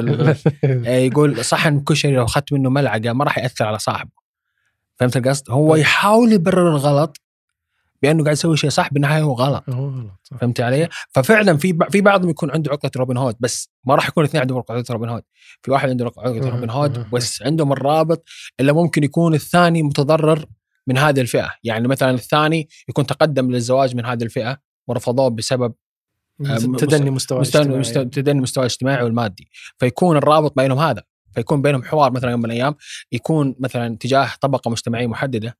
آه، 0.64 0.96
يقول 0.96 1.44
صحن 1.44 1.80
كشري 1.80 2.12
لو 2.12 2.24
أخذت 2.24 2.52
منه 2.52 2.70
ملعقة 2.70 3.12
ما 3.12 3.24
راح 3.24 3.38
يأثر 3.38 3.64
على 3.64 3.78
صاحبه 3.78 4.22
فهمت 4.96 5.16
القصد؟ 5.16 5.50
هو 5.50 5.76
يحاول 5.76 6.32
يبرر 6.32 6.70
الغلط 6.70 7.20
بأنه 8.02 8.24
قاعد 8.24 8.36
يسوي 8.36 8.56
شيء 8.56 8.70
صح 8.70 8.92
بالنهاية 8.92 9.22
هو 9.22 9.32
غلط 9.32 9.64
هو 9.70 9.88
غلط 9.88 10.20
صح. 10.22 10.36
فهمت 10.36 10.60
علي؟ 10.60 10.88
ففعلا 11.10 11.56
في 11.56 11.78
في 11.90 12.00
بعضهم 12.00 12.30
يكون 12.30 12.50
عنده 12.50 12.72
عقدة 12.72 12.90
روبن 12.96 13.16
هود 13.16 13.36
بس 13.40 13.70
ما 13.84 13.94
راح 13.94 14.08
يكون 14.08 14.24
اثنين 14.24 14.40
عندهم 14.40 14.58
عقدة 14.58 14.84
روبن 14.90 15.08
هود، 15.08 15.22
في 15.62 15.70
واحد 15.70 15.88
عنده 15.88 16.04
عقدة. 16.16 16.50
روبن. 16.50 16.70
هود 16.70 17.10
بس 17.10 17.42
عندهم 17.42 17.72
الرابط 17.72 18.24
اللي 18.60 18.72
ممكن 18.72 19.04
يكون 19.04 19.34
الثاني 19.34 19.82
متضرر 19.82 20.46
من 20.86 20.98
هذه 20.98 21.20
الفئة، 21.20 21.50
يعني 21.64 21.88
مثلا 21.88 22.10
الثاني 22.10 22.68
يكون 22.88 23.06
تقدم 23.06 23.50
للزواج 23.50 23.96
من 23.96 24.06
هذه 24.06 24.22
الفئة 24.22 24.58
ورفضوه 24.88 25.30
بسبب 25.30 25.74
آه، 26.46 26.56
تدني 26.56 27.10
مستوى 27.10 27.40
مستوى. 27.40 27.78
مستوى 27.78 28.04
تدني 28.04 28.38
المستوى 28.38 28.64
الاجتماعي 28.64 29.04
والمادي، 29.04 29.48
فيكون 29.78 30.16
الرابط 30.16 30.56
بينهم 30.56 30.78
هذا، 30.78 31.02
فيكون 31.34 31.62
بينهم 31.62 31.82
حوار 31.82 32.12
مثلا 32.12 32.30
يوم 32.30 32.40
من 32.40 32.46
الأيام 32.46 32.74
يكون 33.12 33.54
مثلا 33.60 33.96
تجاه 33.96 34.28
طبقة 34.40 34.70
مجتمعية 34.70 35.06
محددة 35.06 35.56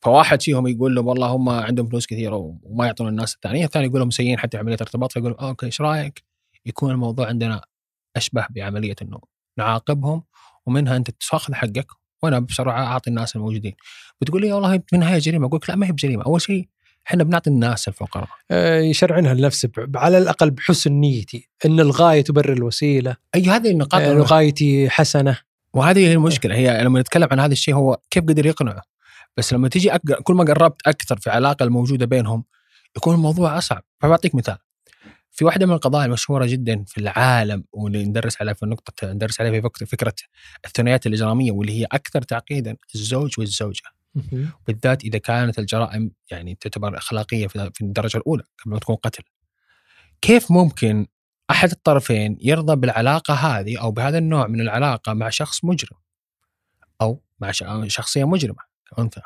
فواحد 0.00 0.42
فيهم 0.42 0.66
يقول 0.66 0.94
له 0.94 1.02
والله 1.02 1.26
هم 1.26 1.48
عندهم 1.48 1.88
فلوس 1.88 2.06
كثيرة 2.06 2.56
وما 2.62 2.86
يعطون 2.86 3.08
الناس 3.08 3.34
الثانية، 3.34 3.64
الثاني 3.64 3.86
يقول 3.86 4.00
لهم 4.00 4.10
سيئين 4.10 4.38
حتى 4.38 4.58
عملية 4.58 4.76
ارتباط 4.80 5.12
فيقول 5.12 5.36
آه 5.40 5.48
okay 5.48 5.66
إيش 5.66 5.80
رأيك؟ 5.80 6.22
يكون 6.66 6.90
الموضوع 6.90 7.26
عندنا 7.28 7.60
أشبه 8.16 8.46
بعملية 8.50 8.96
انه 9.02 9.18
نعاقبهم 9.58 10.22
ومنها 10.66 10.96
أنت 10.96 11.10
تاخذ 11.10 11.54
حقك 11.54 11.86
وأنا 12.22 12.38
بسرعة 12.38 12.86
أعطي 12.86 13.10
الناس 13.10 13.36
الموجودين. 13.36 13.74
بتقول 14.20 14.42
لي 14.42 14.52
والله 14.52 14.78
في 14.86 14.92
النهايه 14.96 15.18
جريمة، 15.18 15.46
أقول 15.46 15.60
لك 15.62 15.70
لا 15.70 15.76
ما 15.76 15.86
هي 15.86 15.92
بجريمة، 15.92 16.24
أول 16.24 16.40
شيء 16.40 16.68
إحنا 17.06 17.24
بنعطي 17.24 17.50
الناس 17.50 17.88
الفقراء. 17.88 18.28
آه، 18.50 18.80
يشرعنها 18.80 19.34
لنفسه 19.34 19.68
ب- 19.76 19.96
على 19.96 20.18
الأقل 20.18 20.50
بحسن 20.50 20.92
نيتي 20.92 21.48
إن 21.66 21.80
الغاية 21.80 22.20
تبرر 22.20 22.52
الوسيلة. 22.52 23.16
اي 23.34 23.42
هذه 23.42 23.70
النقاط 23.70 24.00
آه، 24.02 24.18
غايتي 24.20 24.90
حسنة. 24.90 25.38
وهذه 25.74 25.98
هي 25.98 26.12
المشكلة 26.12 26.54
هي 26.54 26.84
لما 26.84 27.00
نتكلم 27.00 27.28
عن 27.30 27.40
هذا 27.40 27.52
الشيء 27.52 27.74
هو 27.74 27.98
كيف 28.10 28.24
قدر 28.24 28.46
يقنعه؟ 28.46 28.82
بس 29.36 29.52
لما 29.52 29.68
تيجي 29.68 29.94
أك... 29.94 30.00
كل 30.22 30.34
ما 30.34 30.44
قربت 30.44 30.86
أكثر 30.86 31.18
في 31.18 31.26
العلاقة 31.26 31.64
الموجودة 31.64 32.06
بينهم 32.06 32.44
يكون 32.96 33.14
الموضوع 33.14 33.58
أصعب. 33.58 33.82
فبعطيك 34.00 34.34
مثال. 34.34 34.58
في 35.30 35.44
واحدة 35.44 35.66
من 35.66 35.72
القضايا 35.72 36.06
المشهوره 36.06 36.46
جدا 36.46 36.84
في 36.86 36.98
العالم 36.98 37.64
واللي 37.72 38.04
ندرس 38.04 38.40
عليها 38.40 38.54
في 38.54 38.62
النقطه 38.62 39.12
ندرس 39.12 39.40
عليها 39.40 39.52
في 39.52 39.62
فك- 39.62 39.84
فكرة 39.84 40.14
الثنائيات 40.66 41.06
الإجرامية 41.06 41.52
واللي 41.52 41.80
هي 41.80 41.84
أكثر 41.92 42.22
تعقيدا 42.22 42.76
الزوج 42.94 43.34
والزوجة. 43.38 43.82
بالذات 44.66 45.04
إذا 45.04 45.18
كانت 45.18 45.58
الجرائم 45.58 46.10
يعني 46.30 46.54
تعتبر 46.54 46.98
أخلاقية 46.98 47.46
في 47.46 47.70
الدرجة 47.80 48.16
الأولى 48.16 48.42
قبل 48.64 48.72
ما 48.74 48.78
تكون 48.78 48.96
قتل. 48.96 49.22
كيف 50.20 50.50
ممكن 50.52 51.06
أحد 51.50 51.70
الطرفين 51.70 52.38
يرضى 52.40 52.76
بالعلاقة 52.76 53.34
هذه 53.34 53.80
أو 53.80 53.90
بهذا 53.90 54.18
النوع 54.18 54.46
من 54.46 54.60
العلاقة 54.60 55.12
مع 55.12 55.28
شخص 55.30 55.64
مجرم؟ 55.64 55.98
أو 57.00 57.22
مع 57.40 57.50
ش- 57.50 57.64
شخصية 57.86 58.24
كانثى. 58.96 59.20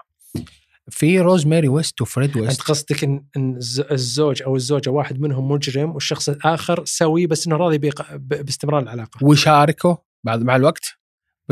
في 0.90 1.20
روزماري 1.20 1.68
ويست 1.68 2.00
وفريد 2.00 2.36
أنت 2.36 2.46
ويست 2.46 2.62
قصدك 2.62 3.04
ان 3.04 3.58
الزوج 3.90 4.42
أو 4.42 4.56
الزوجة 4.56 4.90
واحد 4.90 5.20
منهم 5.20 5.50
مجرم 5.50 5.90
والشخص 5.90 6.28
الآخر 6.28 6.84
سوي 6.84 7.26
بس 7.26 7.46
إنه 7.46 7.56
راضي 7.56 7.90
باستمرار 8.14 8.82
العلاقة 8.82 9.18
ويشاركه 9.22 9.98
بعد 10.24 10.42
مع 10.42 10.56
الوقت. 10.56 11.00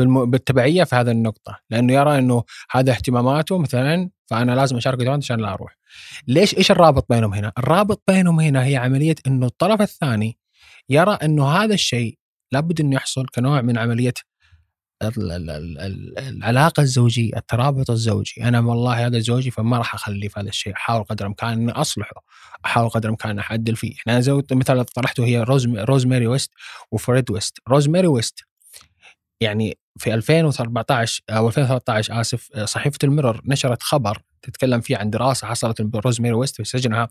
بالتبعية 0.05 0.83
في 0.83 0.95
هذه 0.95 1.11
النقطة 1.11 1.59
لأنه 1.69 1.93
يرى 1.93 2.17
إنه 2.17 2.43
هذا 2.71 2.91
اهتماماته 2.91 3.57
مثلا 3.57 4.09
فأنا 4.25 4.51
لازم 4.51 4.77
اشارك 4.77 4.99
اهتماماته 4.99 5.23
عشان 5.23 5.39
لا 5.39 5.53
أروح. 5.53 5.77
ليش 6.27 6.57
إيش 6.57 6.71
الرابط 6.71 7.05
بينهم 7.09 7.33
هنا؟ 7.33 7.51
الرابط 7.57 8.03
بينهم 8.07 8.39
هنا 8.39 8.65
هي 8.65 8.75
عملية 8.75 9.15
إنه 9.27 9.45
الطرف 9.45 9.81
الثاني 9.81 10.37
يرى 10.89 11.11
إنه 11.11 11.47
هذا 11.47 11.73
الشيء 11.73 12.17
لابد 12.51 12.81
إنه 12.81 12.95
يحصل 12.95 13.25
كنوع 13.35 13.61
من 13.61 13.77
عملية 13.77 14.13
العلاقة 15.01 16.81
الزوجية، 16.81 17.37
الترابط 17.37 17.91
الزوجي، 17.91 18.43
أنا 18.43 18.59
والله 18.59 19.05
هذا 19.05 19.19
زوجي 19.19 19.51
فما 19.51 19.77
راح 19.77 19.93
اخليه 19.93 20.27
في 20.27 20.39
هذا 20.39 20.49
الشيء، 20.49 20.73
أحاول 20.73 21.03
قدر 21.03 21.25
الإمكان 21.25 21.49
إني 21.49 21.71
أصلحه، 21.71 22.23
أحاول 22.65 22.89
قدر 22.89 23.05
الإمكان 23.09 23.39
أعدل 23.39 23.75
فيه، 23.75 23.87
يعني 24.05 24.17
أنا 24.17 24.19
زي 24.19 24.41
مثال 24.51 24.85
طرحته 24.85 25.25
هي 25.25 25.43
روز 25.43 25.67
روزماري 25.67 26.27
ويست 26.27 26.51
وفريد 26.91 27.31
ويست، 27.31 27.57
روزماري 27.69 28.07
ويست 28.07 28.39
يعني 29.41 29.77
في 29.97 30.13
2014 30.13 31.23
أو 31.29 31.47
2013 31.47 32.21
آسف 32.21 32.49
صحيفة 32.65 32.97
الميرور 33.03 33.41
نشرت 33.45 33.83
خبر 33.83 34.21
تتكلم 34.41 34.81
فيه 34.81 34.97
عن 34.97 35.09
دراسة 35.09 35.47
حصلت 35.47 35.89
روزماري 36.05 36.33
ويست 36.33 36.55
في 36.55 36.63
سجنها 36.63 37.07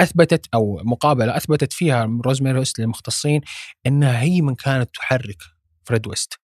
أثبتت 0.00 0.46
أو 0.54 0.80
مقابلة 0.84 1.36
أثبتت 1.36 1.72
فيها 1.72 2.20
روزماري 2.26 2.58
ويست 2.58 2.78
للمختصين 2.78 3.40
إنها 3.86 4.20
هي 4.22 4.42
من 4.42 4.54
كانت 4.54 4.90
تحرك 4.94 5.42
فريد 5.84 6.06
ويست. 6.06 6.41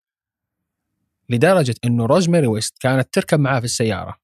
لدرجة 1.28 1.74
إنه 1.84 2.06
روزماري 2.06 2.46
ويست 2.46 2.78
كانت 2.78 3.14
تركب 3.14 3.40
معاه 3.40 3.58
في 3.58 3.64
السيارة. 3.64 4.14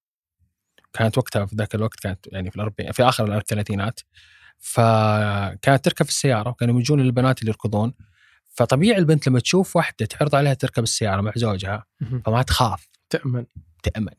كانت 0.93 1.19
وقتها 1.19 1.47
في 1.47 1.57
ذاك 1.57 1.75
الوقت 1.75 2.01
كانت 2.01 2.27
يعني 2.33 2.51
في 2.51 2.57
الأربعين 2.57 2.93
في 2.93 3.03
آخر 3.03 3.37
الثلاثينات 3.37 4.01
فكانت 4.59 5.85
تركب 5.85 6.05
في 6.05 6.11
السيارة 6.11 6.51
وكانوا 6.51 6.81
يجون 6.81 7.01
البنات 7.01 7.41
اللي 7.41 7.51
يركضون. 7.51 7.95
فطبيعي 8.55 8.99
البنت 8.99 9.29
لما 9.29 9.41
تشوف 9.41 9.77
واحدة 9.77 10.07
تعرض 10.07 10.35
عليها 10.35 10.55
تركب 10.55 10.83
السيارة 10.83 11.21
مع 11.21 11.33
زوجها 11.37 11.85
فما 12.27 12.43
تخاف. 12.43 12.89
تأمن. 13.11 13.47
تأمن. 13.83 14.13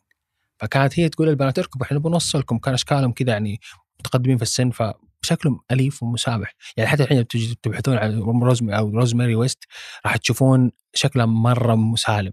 فكانت 0.58 1.00
هي 1.00 1.10
تقول 1.10 1.28
للبنات 1.28 1.60
اركبوا 1.60 1.86
إحنا 1.86 2.00
بنوصلكم 2.00 2.58
كان 2.58 2.74
أشكالهم 2.74 3.12
كذا 3.12 3.32
يعني 3.32 3.60
متقدمين 4.00 4.38
في 4.38 4.44
السن 4.44 4.72
فشكلهم 4.72 5.60
أليف 5.72 6.04
ومسامح. 6.04 6.56
يعني 6.78 6.90
حتى 6.90 7.04
الحين 7.04 7.28
تبحثون 7.62 7.98
عن 7.98 8.20
روزماري 8.20 8.78
أو 8.78 8.90
روزماري 8.90 9.36
ويست 9.36 9.64
راح 10.06 10.18
تشوفون 10.18 10.72
شكلها 10.94 11.26
مرة 11.26 11.76
مسالم. 11.76 12.32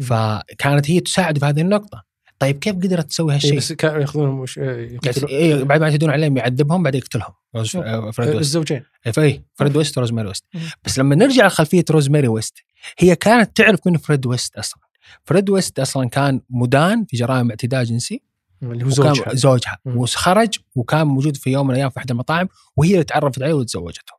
فكانت 0.00 0.90
هي 0.90 1.00
تساعد 1.00 1.38
في 1.38 1.44
هذه 1.44 1.60
النقطة. 1.60 2.04
طيب 2.38 2.58
كيف 2.58 2.74
قدرت 2.76 3.06
تسوي 3.08 3.30
إيه 3.32 3.36
هالشيء؟ 3.36 3.56
بس 3.56 3.72
كانوا 3.72 3.98
ياخذونهم 4.00 4.40
وش 4.40 4.58
آه، 4.58 4.76
يقتلوا 4.80 5.28
إيه 5.28 5.62
بعد 5.64 5.80
ما 5.80 5.88
يعتدون 5.88 6.10
عليهم 6.10 6.36
يعذبهم 6.36 6.82
بعدين 6.82 7.00
يقتلهم. 7.00 7.32
روز- 7.56 7.76
آه، 7.76 8.10
فريد 8.10 8.28
ويست. 8.28 8.40
الزوجين. 8.40 8.82
اي 9.06 9.42
فريد 9.54 9.76
ويست 9.76 9.98
وروزماري 9.98 10.28
ويست. 10.28 10.44
مم. 10.54 10.60
بس 10.84 10.98
لما 10.98 11.14
نرجع 11.14 11.46
لخلفية 11.46 11.84
روزماري 11.90 12.28
ويست 12.28 12.54
هي 12.98 13.16
كانت 13.16 13.56
تعرف 13.56 13.86
من 13.86 13.96
فريد 13.96 14.26
ويست 14.26 14.56
أصلا. 14.56 14.80
فريد 15.24 15.50
ويست 15.50 15.78
أصلا 15.80 16.08
كان 16.08 16.40
مدان 16.50 17.04
في 17.04 17.16
جرائم 17.16 17.50
اعتداء 17.50 17.84
جنسي. 17.84 18.22
اللي 18.62 18.84
هو 18.84 18.88
وكان 18.88 19.14
زوجها. 19.14 19.34
زوجها. 19.34 19.78
وخرج 19.84 20.58
وكان 20.74 21.06
موجود 21.06 21.36
في 21.36 21.50
يوم 21.50 21.66
من 21.66 21.74
الأيام 21.74 21.90
في 21.90 21.98
أحد 21.98 22.10
المطاعم 22.10 22.48
وهي 22.76 22.92
اللي 22.92 23.04
تعرفت 23.04 23.42
عليه 23.42 23.54
وتزوجته. 23.54 24.17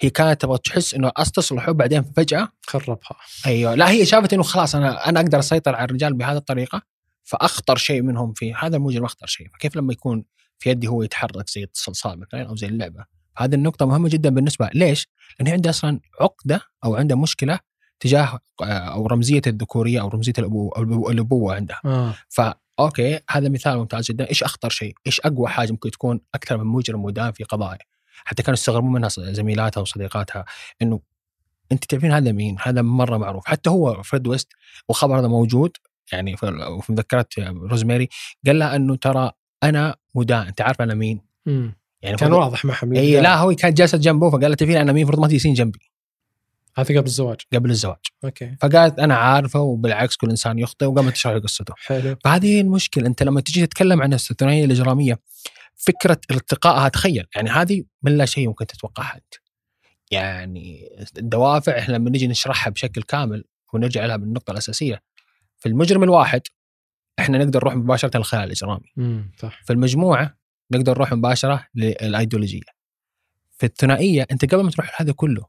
هي 0.00 0.10
كانت 0.10 0.40
تبغى 0.40 0.58
تحس 0.58 0.94
إنه 0.94 1.12
أستصلحه 1.16 1.72
بعدين 1.72 2.02
فجأة 2.02 2.48
خربها. 2.66 3.16
أيوه. 3.46 3.74
لا 3.74 3.90
هي 3.90 4.06
شافت 4.06 4.32
إنه 4.32 4.42
خلاص 4.42 4.74
أنا 4.74 5.08
أنا 5.08 5.20
أقدر 5.20 5.38
أسيطر 5.38 5.74
على 5.74 5.84
الرجال 5.84 6.14
بهذه 6.14 6.36
الطريقة 6.36 6.82
فأخطر 7.24 7.76
شيء 7.76 8.02
منهم 8.02 8.32
في 8.32 8.54
هذا 8.54 8.76
المجرم 8.76 9.04
أخطر 9.04 9.26
شيء. 9.26 9.48
فكيف 9.54 9.76
لما 9.76 9.92
يكون 9.92 10.24
في 10.58 10.70
يدي 10.70 10.88
هو 10.88 11.02
يتحرك 11.02 11.50
زي 11.50 11.64
الصلصال 11.74 12.20
مثلا 12.20 12.48
أو 12.48 12.56
زي 12.56 12.66
اللعبة؟ 12.66 13.04
هذه 13.36 13.54
النقطة 13.54 13.86
مهمة 13.86 14.08
جدا 14.08 14.30
بالنسبة 14.30 14.70
ليش؟ 14.74 15.08
لأن 15.38 15.46
هي 15.46 15.52
عندها 15.52 15.70
أصلا 15.70 16.00
عقدة 16.20 16.60
أو 16.84 16.96
عندها 16.96 17.16
مشكلة 17.16 17.58
تجاه 18.00 18.38
آه، 18.62 18.64
أو 18.64 19.06
رمزية 19.06 19.42
الذكورية 19.46 20.00
أو 20.00 20.08
رمزية 20.08 20.32
الأبوة, 20.38 20.72
أو 20.76 21.10
الأبوة 21.10 21.54
عندها. 21.54 21.80
آه. 21.84 22.14
فأوكي 22.28 23.20
هذا 23.30 23.48
مثال 23.48 23.78
ممتاز 23.78 24.04
جدا. 24.04 24.28
إيش 24.28 24.42
أخطر 24.42 24.68
شيء؟ 24.68 24.94
إيش 25.06 25.20
أقوى 25.20 25.48
حاجة 25.48 25.72
ممكن 25.72 25.90
تكون 25.90 26.20
أكثر 26.34 26.56
من 26.56 26.64
مجرم 26.64 27.02
مدان 27.02 27.32
في 27.32 27.44
قضايا؟ 27.44 27.78
حتى 28.24 28.42
كانوا 28.42 28.54
يستغربون 28.54 28.92
منها 28.92 29.08
زميلاتها 29.08 29.80
وصديقاتها 29.80 30.44
إنه 30.82 31.00
أنت 31.72 31.84
تعرفين 31.84 32.12
هذا 32.12 32.32
مين؟ 32.32 32.56
هذا 32.62 32.82
مرة 32.82 33.16
معروف 33.16 33.46
حتى 33.46 33.70
هو 33.70 34.02
فريد 34.02 34.26
ويست 34.26 34.52
وخبر 34.88 35.18
هذا 35.18 35.28
موجود 35.28 35.70
يعني 36.12 36.36
في 36.36 36.82
مذكرات 36.88 37.38
روزماري 37.38 38.08
قال 38.46 38.58
لها 38.58 38.76
إنه 38.76 38.96
ترى 38.96 39.30
أنا 39.62 39.96
مدان 40.14 40.46
أنت 40.46 40.60
عارف 40.60 40.82
أنا 40.82 40.94
مين؟ 40.94 41.20
مم. 41.46 41.74
يعني 42.02 42.16
كان 42.16 42.32
واضح 42.32 42.84
من 42.84 42.96
اي. 42.96 43.20
لا 43.20 43.36
هو 43.36 43.54
كانت 43.54 43.78
جالسه 43.78 43.98
جنبه 43.98 44.30
فقالت 44.30 44.60
تعرفين 44.60 44.76
أنا 44.76 44.92
مين 44.92 45.02
المفروض 45.02 45.20
ما 45.20 45.28
تجلسين 45.28 45.54
جنبي 45.54 45.90
هذا 46.76 46.98
قبل 46.98 47.06
الزواج 47.06 47.36
قبل 47.54 47.70
الزواج 47.70 47.96
okay 48.24 48.56
فقالت 48.60 48.98
أنا 48.98 49.14
عارفه 49.14 49.60
وبالعكس 49.60 50.16
كل 50.16 50.30
إنسان 50.30 50.58
يخطئ 50.58 50.86
وقامت 50.86 51.12
تشرح 51.12 51.32
له 51.32 51.40
قصته 51.40 51.74
حلو 51.76 52.16
فهذه 52.24 52.46
هي 52.46 52.60
المشكلة 52.60 53.06
أنت 53.06 53.22
لما 53.22 53.40
تجي 53.40 53.66
تتكلم 53.66 54.02
عن 54.02 54.12
الثنائيه 54.12 54.64
الإجرامية 54.64 55.18
فكرة 55.76 56.20
التقائها. 56.30 56.88
تخيل 56.88 57.26
يعني 57.34 57.50
هذه 57.50 57.84
من 58.02 58.16
لا 58.16 58.24
شيء 58.24 58.48
ممكن 58.48 58.66
تتوقعها 58.66 59.14
أنت. 59.14 59.34
يعني 60.10 60.88
الدوافع 61.18 61.78
إحنا 61.78 61.94
لما 61.94 62.10
نجي 62.10 62.26
نشرحها 62.26 62.70
بشكل 62.70 63.02
كامل 63.02 63.44
ونرجع 63.72 64.06
لها 64.06 64.16
بالنقطة 64.16 64.50
الأساسية 64.50 65.02
في 65.58 65.68
المجرم 65.68 66.02
الواحد 66.02 66.40
إحنا 67.18 67.38
نقدر 67.38 67.60
نروح 67.60 67.74
مباشرة 67.74 68.18
للخيال 68.18 68.44
الاجرامي 68.44 68.92
امم 68.98 69.32
صح. 69.38 69.64
في 69.64 69.72
المجموعة 69.72 70.36
نقدر 70.70 70.92
نروح 70.92 71.12
مباشرة 71.12 71.66
للأيديولوجية. 71.74 72.74
في 73.58 73.66
الثنائية 73.66 74.26
أنت 74.32 74.54
قبل 74.54 74.64
ما 74.64 74.70
تروح 74.70 75.02
هذا 75.02 75.12
كله 75.12 75.46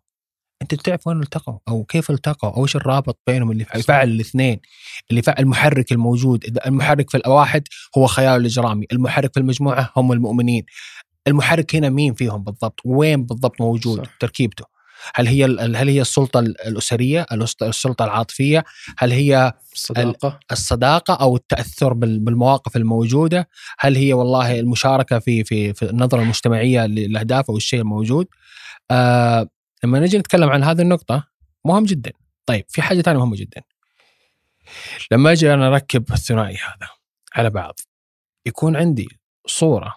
أنت 0.61 0.75
تعرف 0.75 1.07
وين 1.07 1.21
التقوا 1.21 1.57
أو 1.67 1.83
كيف 1.83 2.09
التقوا 2.11 2.49
أو 2.57 2.63
إيش 2.63 2.75
الرابط 2.75 3.19
بينهم 3.27 3.51
اللي 3.51 3.65
يفعل 3.75 4.07
الاثنين 4.09 4.59
اللي 5.09 5.19
يفعل 5.19 5.35
المحرك 5.39 5.91
الموجود 5.91 6.57
المحرك 6.65 7.09
في 7.09 7.17
الواحد 7.17 7.63
هو 7.97 8.07
خيال 8.07 8.41
الإجرامي 8.41 8.85
المحرك 8.91 9.33
في 9.33 9.39
المجموعة 9.39 9.91
هم 9.97 10.11
المؤمنين. 10.11 10.63
المحرك 11.27 11.75
هنا 11.75 11.89
مين 11.89 12.13
فيهم 12.13 12.43
بالضبط؟ 12.43 12.79
وين 12.85 13.25
بالضبط 13.25 13.61
موجود 13.61 14.05
صح. 14.05 14.11
تركيبته؟ 14.19 14.65
هل 15.15 15.27
هي 15.27 15.45
هل 15.45 15.89
هي 15.89 16.01
السلطة 16.01 16.39
الأسرية 16.39 17.25
السلطة 17.61 18.05
العاطفية؟ 18.05 18.63
هل 18.97 19.11
هي 19.11 19.53
الصداقة. 19.73 20.39
الصداقة 20.51 21.13
أو 21.13 21.35
التأثر 21.35 21.93
بال- 21.93 22.19
بالمواقف 22.19 22.75
الموجودة؟ 22.75 23.49
هل 23.79 23.95
هي 23.95 24.13
والله 24.13 24.59
المشاركة 24.59 25.19
في 25.19 25.43
في 25.43 25.73
في 25.73 25.89
النظرة 25.89 26.21
المجتمعية 26.21 26.85
للأهداف 26.85 27.49
أو 27.49 27.57
الشيء 27.57 27.79
الموجود؟ 27.81 28.27
آه 28.91 29.47
لما 29.85 29.99
نجي 29.99 30.17
نتكلم 30.17 30.49
عن 30.49 30.63
هذه 30.63 30.81
النقطة 30.81 31.27
مهم 31.65 31.83
جدا. 31.85 32.11
طيب 32.45 32.65
في 32.67 32.81
حاجة 32.81 33.01
ثانية 33.01 33.19
مهمة 33.19 33.35
جدا. 33.35 33.61
لما 35.11 35.31
أجي 35.31 35.53
أنا 35.53 35.67
أركب 35.67 36.11
الثنائي 36.11 36.55
هذا 36.55 36.89
على 37.35 37.49
بعض 37.49 37.79
يكون 38.45 38.75
عندي 38.75 39.07
صورة 39.47 39.95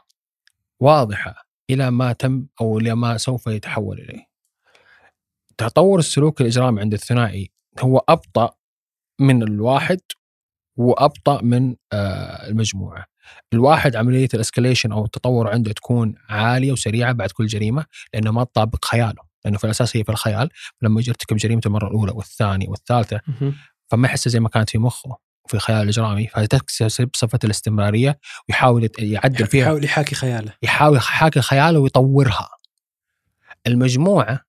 واضحة 0.81 1.35
إلى 1.70 1.90
ما 1.90 2.12
تم 2.12 2.46
أو 2.61 2.79
إلى 2.79 2.94
ما 2.94 3.16
سوف 3.16 3.46
يتحول 3.46 4.01
إليه. 4.01 4.29
تطور 5.59 5.98
السلوك 5.98 6.40
الإجرامي 6.40 6.81
عند 6.81 6.92
الثنائي 6.92 7.51
هو 7.81 8.05
أبطأ 8.09 8.55
من 9.18 9.42
الواحد 9.42 10.01
وأبطأ 10.77 11.42
من 11.42 11.77
آه، 11.92 12.48
المجموعة. 12.48 13.05
الواحد 13.53 13.96
عملية 13.96 14.29
الاسكليشن 14.35 14.92
أو 14.92 15.05
التطور 15.05 15.48
عنده 15.48 15.72
تكون 15.72 16.14
عالية 16.29 16.72
وسريعة 16.72 17.12
بعد 17.12 17.31
كل 17.31 17.46
جريمة 17.46 17.85
لأنه 18.14 18.31
ما 18.31 18.44
تطابق 18.44 18.85
خياله، 18.85 19.28
لأنه 19.49 19.59
في 19.59 19.65
الأساس 19.65 19.97
هي 19.97 20.05
في 20.05 20.13
الخيال 20.13 20.49
لما 20.83 21.01
يجي 21.01 21.11
يرتكب 21.11 21.37
جريمته 21.37 21.69
المرة 21.69 21.87
الأولى 21.89 22.13
والثانية 22.13 22.69
والثالثة. 22.69 23.21
فما 23.87 24.09
يحس 24.09 24.29
زي 24.29 24.41
ما 24.41 24.49
كانت 24.49 24.71
في 24.71 24.79
مخه 24.79 25.17
وفي 25.45 25.55
الخيال 25.55 25.83
الإجرامي 25.83 26.27
فتكتسب 26.27 27.11
صفة 27.17 27.39
الاستمرارية 27.45 28.19
ويحاول 28.49 28.89
يعدل 28.99 29.47
فيها 29.47 29.63
يحاول 29.63 29.85
يحاكي 29.85 30.15
خياله 30.15 30.53
يحاول 30.63 30.97
يحاكي 30.97 31.41
خياله 31.41 31.79
ويطورها 31.79 32.49
المجموعة 33.67 34.41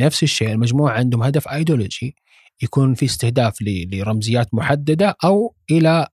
نفس 0.00 0.22
الشيء 0.22 0.52
المجموعة 0.52 0.92
عندهم 0.92 1.22
هدف 1.22 1.48
ايديولوجي 1.48 2.16
يكون 2.62 2.94
في 2.94 3.04
استهداف 3.04 3.56
لرمزيات 3.62 4.54
محددة 4.54 5.16
أو 5.24 5.54
إلى 5.70 6.06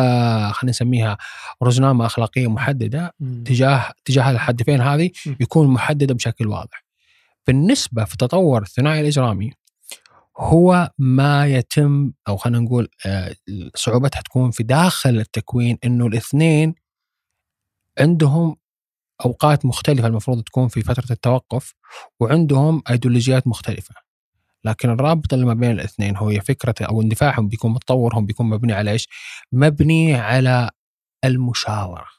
آه 0.00 0.50
خلينا 0.52 0.70
نسميها 0.70 1.18
رزنامة 1.62 2.06
أخلاقية 2.06 2.50
محددة 2.50 3.14
تجاه 3.44 3.92
تجاه 4.04 4.30
الهدفين 4.30 4.80
هذه 4.80 5.10
م. 5.26 5.34
يكون 5.40 5.68
محددة 5.68 6.14
بشكل 6.14 6.46
واضح. 6.46 6.87
بالنسبة 7.48 8.04
في 8.04 8.16
تطور 8.16 8.62
الثنائي 8.62 9.00
الإجرامي 9.00 9.52
هو 10.38 10.90
ما 10.98 11.46
يتم 11.46 12.12
أو 12.28 12.36
خلينا 12.36 12.58
نقول 12.58 12.88
آه، 13.06 13.34
صعوبتها 13.74 14.20
تكون 14.20 14.50
في 14.50 14.62
داخل 14.62 15.10
التكوين 15.10 15.78
إنه 15.84 16.06
الاثنين 16.06 16.74
عندهم 18.00 18.56
أوقات 19.24 19.64
مختلفة 19.66 20.06
المفروض 20.06 20.42
تكون 20.42 20.68
في 20.68 20.82
فترة 20.82 21.12
التوقف 21.12 21.74
وعندهم 22.20 22.82
أيديولوجيات 22.90 23.46
مختلفة. 23.46 23.94
لكن 24.64 24.90
الرابط 24.90 25.32
اللي 25.34 25.46
ما 25.46 25.54
بين 25.54 25.70
الاثنين 25.70 26.16
هو 26.16 26.30
فكرة 26.40 26.74
أو 26.86 27.02
اندفاعهم 27.02 27.48
بيكون 27.48 27.72
متطورهم 27.72 28.26
بيكون 28.26 28.48
مبني 28.48 28.72
على 28.72 28.90
إيش؟ 28.90 29.08
مبني 29.52 30.14
على 30.14 30.70
المشاورة. 31.24 32.17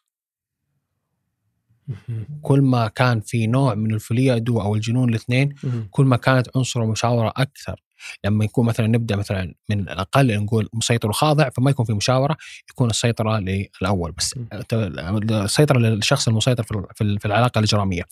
كل 2.41 2.62
ما 2.62 2.88
كان 2.88 3.19
في 3.19 3.47
نوع 3.47 3.75
من 3.75 3.93
الفليادو 3.93 4.62
أو 4.62 4.75
الجنون 4.75 5.10
الاثنين 5.10 5.56
كل 5.91 6.06
ما 6.06 6.17
كانت 6.17 6.49
عنصر 6.56 6.84
المشاوره 6.84 7.34
أكثر. 7.38 7.82
لما 8.25 8.45
يكون 8.45 8.65
مثلا 8.65 8.88
نبدأ 8.88 9.15
مثلا 9.15 9.54
من 9.69 9.80
الأقل 9.80 10.39
نقول 10.43 10.69
مسيطر 10.73 11.10
وخاضع 11.10 11.49
فما 11.49 11.71
يكون 11.71 11.86
في 11.86 11.93
مشاورة 11.93 12.38
يكون 12.69 12.89
السيطرة 12.89 13.39
للأول 13.39 14.12
بس. 14.12 14.36
السيطرة 14.73 15.80
للشخص 15.80 16.28
المسيطر 16.28 16.63
في 16.95 17.25
العلاقة 17.25 17.60
الاجراميه 17.60 18.04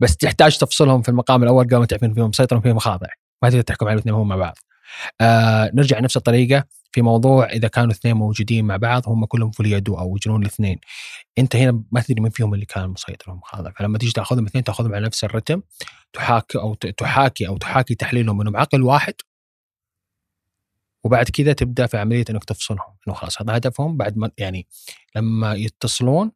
بس 0.00 0.16
تحتاج 0.16 0.58
تفصلهم 0.58 1.02
في 1.02 1.08
المقام 1.08 1.42
الأول 1.42 1.64
قبل 1.64 1.76
ما 1.76 1.86
تعرف 1.86 2.04
إن 2.04 2.14
فيهم 2.14 2.28
مسيطر 2.28 2.56
وفيهم 2.56 2.78
خاضع. 2.78 3.06
ما 3.42 3.50
تقدر 3.50 3.62
تحكم 3.62 3.86
على 3.86 3.94
الاثنين 3.94 4.14
هم 4.14 4.28
مع 4.28 4.36
بعض. 4.36 4.58
آه 5.20 5.70
نرجع 5.74 6.00
نفس 6.00 6.16
الطريقة 6.16 6.64
في 6.92 7.02
موضوع 7.02 7.46
إذا 7.46 7.68
كانوا 7.68 7.90
اثنين 7.92 8.16
موجودين 8.16 8.64
مع 8.64 8.76
بعض 8.76 9.08
هم 9.08 9.24
كلهم 9.24 9.50
فليادو 9.50 9.98
أو 9.98 10.16
جنون 10.16 10.42
الاثنين. 10.42 10.78
أنت 11.38 11.56
هنا 11.56 11.82
ما 11.92 12.00
تدري 12.00 12.20
من 12.20 12.30
فيهم 12.30 12.54
اللي 12.54 12.66
كان 12.66 12.90
مسيطر 12.90 13.30
ومن 13.32 13.48
خاضع 13.48 13.70
فلما 13.70 13.98
تيجي 13.98 14.12
تأخذهم 14.12 14.46
اثنين 14.46 14.64
تأخذهم 14.64 14.94
على 14.94 15.06
نفس 15.06 15.24
الرتم 15.24 15.62
تحاكي 16.12 16.58
أو 16.58 16.74
تحاكي 16.74 17.48
أو 17.48 17.56
تحاكي 17.58 17.94
تحليلهم 17.94 18.40
إنهم 18.40 18.56
عقل 18.56 18.82
واحد. 18.82 19.14
وبعد 21.04 21.28
كذا 21.30 21.52
تبدأ 21.52 21.86
في 21.86 21.98
عملية 21.98 22.24
إنك 22.30 22.44
تفصلهم 22.44 22.96
إنه 23.08 23.16
خلاص 23.16 23.42
هذا 23.42 23.56
هدفهم. 23.56 23.96
بعد 23.96 24.18
ما 24.18 24.30
يعني 24.38 24.66
لما 25.16 25.54
يتصلون 25.54 26.32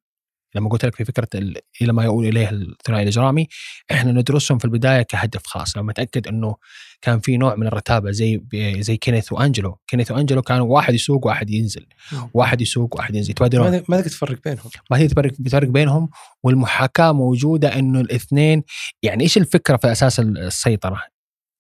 لما 0.56 0.68
قلت 0.68 0.84
لك 0.84 0.94
في 0.96 1.04
فكرة 1.04 1.28
ال- 1.34 1.56
إلى 1.82 1.92
ما 1.92 2.04
يؤول 2.04 2.26
إليه 2.26 2.50
الثنائي 2.50 3.02
الإجرامي 3.02 3.46
إحنا 3.90 4.12
ندرسهم 4.12 4.58
في 4.58 4.64
البداية 4.64 5.02
كهدف 5.02 5.46
خاص. 5.46 5.76
لما 5.76 5.92
نتاكد 5.92 6.28
إنه 6.28 6.56
كان 7.02 7.20
في 7.20 7.36
نوع 7.36 7.54
من 7.54 7.66
الرتابة 7.66 8.10
زي 8.10 8.42
زي 8.78 8.96
كينيث 8.96 9.32
وأنجلو. 9.32 9.78
كينيث 9.86 10.10
وأنجلو 10.10 10.42
كانوا 10.42 10.66
واحد 10.66 10.94
يسوق 10.94 11.26
واحد 11.26 11.50
ينزل. 11.50 11.86
مم. 12.12 12.30
واحد 12.34 12.60
يسوق 12.60 12.96
واحد 12.96 13.14
ينزل. 13.14 13.30
يتبادلون 13.30 13.70
ما 13.70 13.78
تقدر 13.78 14.00
تفرق 14.10 14.38
بينهم؟ 14.44 14.70
ما 14.90 14.98
هي 14.98 15.08
تفرق 15.08 15.68
بينهم 15.68 16.08
والمحاكاة 16.42 17.12
موجودة 17.12 17.78
إنه 17.78 18.00
الاثنين 18.00 18.62
يعني 19.02 19.22
إيش 19.24 19.36
الفكرة 19.38 19.76
في 19.76 19.92
أساس 19.92 20.20
السيطرة؟ 20.20 21.02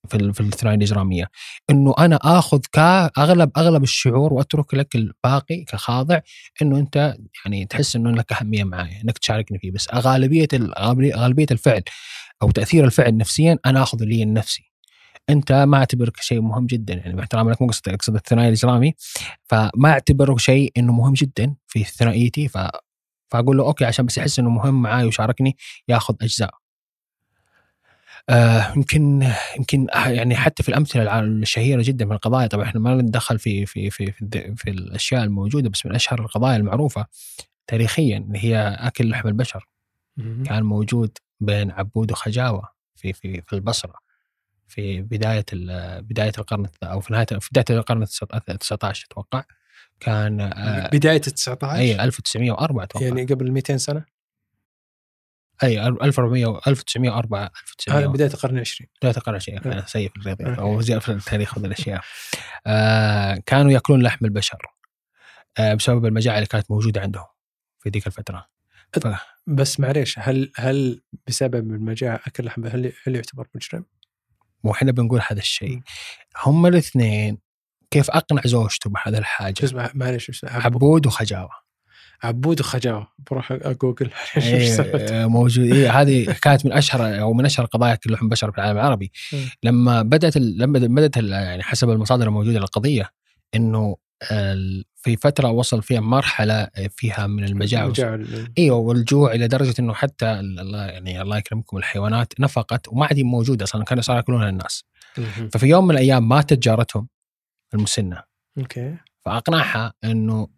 في 0.06 0.32
في 0.32 0.40
الثنائية 0.40 0.76
الإجرامية. 0.76 1.30
إنه 1.70 1.94
أنا 1.98 2.18
آخذ 2.22 2.60
كاغلب 2.72 3.50
اغلب 3.56 3.82
الشعور 3.82 4.32
وأترك 4.32 4.74
لك 4.74 4.94
الباقي 4.96 5.64
كخاضع 5.64 6.20
إنه 6.62 6.78
أنت 6.78 7.14
يعني 7.44 7.66
تحس 7.66 7.96
إنه 7.96 8.10
لك 8.10 8.32
أهمية 8.32 8.64
معي 8.64 9.00
إنك 9.04 9.18
تشاركني 9.18 9.58
فيه. 9.58 9.70
بس 9.72 9.88
غالبيه 9.94 10.48
ال- 10.52 10.72
غالبيه 11.16 11.46
الفعل 11.50 11.82
أو 12.42 12.50
تأثير 12.50 12.84
الفعل 12.84 13.16
نفسيا 13.16 13.58
أنا 13.66 13.82
آخذه 13.82 14.04
لي 14.04 14.22
النفسي 14.22 14.70
أنت 15.30 15.52
ما 15.52 15.78
اعتبرك 15.78 16.16
شيء 16.20 16.40
مهم 16.40 16.66
جدا 16.66 16.94
يعني 16.94 17.14
مع 17.14 17.22
احترامي 17.22 17.50
لك 17.52 17.62
مو 17.62 17.68
قصدي 17.68 17.94
أقصد 17.94 18.14
الثنائي 18.14 18.48
الاجرامي 18.48 18.94
فما 19.44 19.90
أعتبره 19.90 20.36
شيء 20.36 20.72
إنه 20.76 20.92
مهم 20.92 21.12
جدا 21.12 21.54
في 21.66 21.84
ثنائيتي 21.84 22.48
ف 22.48 22.58
فأقول 23.30 23.56
له 23.56 23.64
أوكي 23.66 23.84
عشان 23.84 24.06
بس 24.06 24.18
يحس 24.18 24.38
إنه 24.38 24.50
مهم 24.50 24.82
معاي 24.82 25.04
ويشاركني 25.04 25.56
ياخذ 25.88 26.14
اجزاء. 26.22 26.54
آه 28.28 28.72
يمكن 28.76 29.32
يمكن 29.58 29.86
يعني 29.94 30.36
حتى 30.36 30.62
في 30.62 30.68
الأمثلة 30.68 31.20
الشهيرة 31.20 31.82
جدا 31.82 32.04
من 32.04 32.12
القضايا 32.12 32.46
طبعا 32.46 32.64
إحنا 32.64 32.80
ما 32.80 32.94
نتدخل 32.94 33.38
في 33.38 33.66
في 33.66 33.90
في 33.90 34.12
في, 34.12 34.54
في 34.56 34.70
الأشياء 34.70 35.24
الموجودة 35.24 35.68
بس 35.68 35.86
من 35.86 35.94
أشهر 35.94 36.20
القضايا 36.20 36.56
المعروفة 36.56 37.06
تاريخيا 37.66 38.18
اللي 38.18 38.44
هي 38.44 38.76
أكل 38.80 39.08
لحم 39.08 39.28
البشر. 39.28 39.68
كان 40.44 40.62
موجود 40.62 41.18
بين 41.40 41.70
عبود 41.70 42.12
وخجاوة 42.12 42.68
في 42.96 43.12
في 43.12 43.42
في 43.46 43.52
البصرة 43.52 43.94
في 44.68 45.02
بداية 45.02 45.44
بداية 46.00 46.32
القرن 46.38 46.66
أو 46.82 47.00
في 47.00 47.12
نهايه 47.12 47.26
في 47.26 47.48
بداية 47.52 47.78
القرن 47.78 48.02
ال 48.02 48.58
19 48.58 49.06
أتوقع. 49.10 49.44
كان 50.00 50.40
آه 50.40 50.88
بداية 50.92 51.16
ال 51.16 51.20
19 51.32 51.76
اي 51.76 52.04
1904 52.04 52.84
أتوقع. 52.84 53.06
يعني 53.06 53.24
قبل 53.24 53.52
200 53.52 53.76
سنة؟ 53.76 54.04
أي 55.62 55.86
1400 55.86 56.60
1904 56.66 57.40
هذا 57.40 57.50
1900 57.88 58.06
بداية 58.06 58.30
القرن 58.30 58.54
العشرين. 58.54 58.88
بداية 59.02 59.16
القرن 59.16 59.34
العشرين 59.34 59.58
أنا 59.58 59.86
سيء 59.86 60.08
في 60.08 60.16
الرياضيات. 60.16 60.58
أو 60.58 60.80
زي 60.80 61.00
في 61.00 61.12
التاريخ 61.12 61.58
وذي 61.58 61.66
الأشياء. 61.66 62.00
آه 62.66 63.42
كانوا 63.46 63.72
يأكلون 63.72 64.02
لحم 64.02 64.24
البشر 64.24 64.58
آه 65.58 65.74
بسبب 65.74 66.06
المجاعة 66.06 66.36
اللي 66.36 66.46
كانت 66.46 66.70
موجودة 66.70 67.00
عندهم 67.00 67.26
في 67.78 67.90
ذيك 67.90 68.06
الفترة. 68.06 68.46
ف... 68.92 69.08
بس 69.46 69.80
معليش 69.80 70.18
هل 70.18 70.52
هل 70.56 71.02
بسبب 71.26 71.54
المجاعة 71.54 72.20
أكل 72.26 72.44
لحم 72.44 72.66
هل 72.66 72.92
هل 73.06 73.14
يعتبر 73.14 73.46
مجرم؟ 73.54 73.84
وإحنا 74.62 74.92
بنقول 74.92 75.20
هذا 75.30 75.38
الشيء. 75.38 75.80
هم 76.44 76.66
الاثنين 76.66 77.38
كيف 77.90 78.10
أقنع 78.10 78.42
زوجته 78.44 78.90
بهذا 78.90 79.18
الحاجة؟ 79.18 79.64
اسمع 79.64 79.90
معليش 79.94 80.44
عبود. 80.44 81.06
وخجاوه 81.06 81.65
عبود 82.26 82.60
وخجاوة. 82.60 83.08
بروح 83.30 83.52
اجوجل 83.52 84.10
إيه، 84.36 85.26
موجود. 85.26 85.72
إيه 85.72 86.00
هذه 86.00 86.36
كانت 86.42 86.66
من 86.66 86.72
أشهر 86.72 87.20
أو 87.20 87.32
من 87.32 87.44
أشهر 87.44 87.66
قضايا 87.66 87.98
لحم 88.06 88.24
البشر 88.24 88.52
في 88.52 88.58
العالم 88.58 88.78
العربي. 88.78 89.12
مم. 89.32 89.38
لما 89.62 90.02
بدأت 90.02 90.36
لما 90.36 90.78
بدأت 90.78 91.16
يعني 91.16 91.62
حسب 91.62 91.90
المصادر 91.90 92.26
الموجودة 92.26 92.58
للقضية 92.58 93.10
إنه 93.54 93.96
في 94.96 95.16
فترة 95.16 95.50
وصل 95.50 95.82
فيها 95.82 96.00
مرحلة 96.00 96.68
فيها 96.90 97.26
من 97.26 97.44
المجاعه 97.44 97.92
أيوه 98.58 98.76
والجوع 98.76 99.32
إلى 99.32 99.48
درجة 99.48 99.74
إنه 99.78 99.94
حتى 99.94 100.32
الله 100.40 100.86
يعني 100.86 101.22
الله 101.22 101.38
يكرمكم 101.38 101.76
الحيوانات 101.76 102.40
نفقت 102.40 102.88
وما 102.88 103.06
عاد 103.06 103.20
موجودة 103.20 103.64
أصلا 103.64 103.84
كانوا 103.84 104.02
صاروا 104.02 104.20
يأكلونها 104.20 104.48
الناس. 104.48 104.84
ففي 105.52 105.66
يوم 105.66 105.84
من 105.84 105.90
الأيام 105.90 106.28
ماتت 106.28 106.58
جارتهم 106.58 107.08
المسنة. 107.74 108.22
أوكي. 108.58 108.96
فأقنعها 109.24 109.92
إنه 110.04 110.48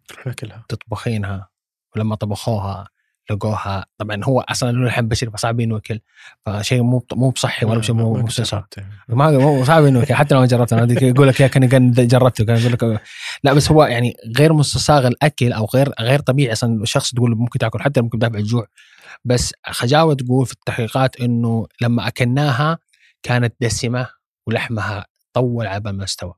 تطبخينها. 0.69 1.49
ولما 1.95 2.15
طبخوها 2.15 2.87
لقوها. 3.31 3.85
طبعا 3.97 4.23
هو 4.23 4.41
أصلا 4.41 4.71
له 4.71 4.85
لحم 4.85 5.07
بشري 5.07 5.31
فصعب 5.31 5.59
إنه 5.59 5.75
ياكل. 5.75 5.99
فشيء 6.45 6.81
مو 6.81 7.05
مو 7.13 7.29
بصحي 7.29 7.65
ولا 7.65 7.81
شيء 7.81 7.95
مو 7.95 8.13
مو. 8.13 8.27
ما 9.07 9.31
مو 9.31 9.63
صعب 9.63 9.83
إنه 9.83 9.99
ياكل. 9.99 10.13
حتى 10.13 10.35
لو 10.35 10.45
جربته 10.45 10.83
أدري 10.83 11.07
يقول 11.07 11.27
لك 11.27 11.39
يا 11.39 11.47
كان 11.47 11.91
جربته. 11.91 12.45
كان 12.45 12.57
يقول 12.57 12.73
لك 12.73 13.01
لا 13.43 13.53
بس 13.53 13.71
هو 13.71 13.83
يعني 13.83 14.13
غير 14.37 14.53
مستصاغ 14.53 15.07
الأكل 15.07 15.53
أو 15.53 15.67
غير 15.75 15.93
غير 15.99 16.19
طبيعي 16.19 16.51
أصلا. 16.51 16.83
الشخص 16.83 17.11
تقول 17.11 17.35
ممكن 17.35 17.59
تاكل 17.59 17.81
حتى 17.81 18.01
ممكن 18.01 18.19
دافع 18.19 18.37
الجوع. 18.37 18.67
بس 19.25 19.53
خجاوة 19.65 20.13
تقول 20.13 20.45
في 20.45 20.53
التحقيقات 20.53 21.21
إنه 21.21 21.67
لما 21.81 22.07
أكلناها 22.07 22.77
كانت 23.23 23.53
دسمة 23.61 24.07
ولحمها 24.47 25.05
طول 25.33 25.67
على 25.67 25.91
ما 25.91 26.03
استوى. 26.03 26.33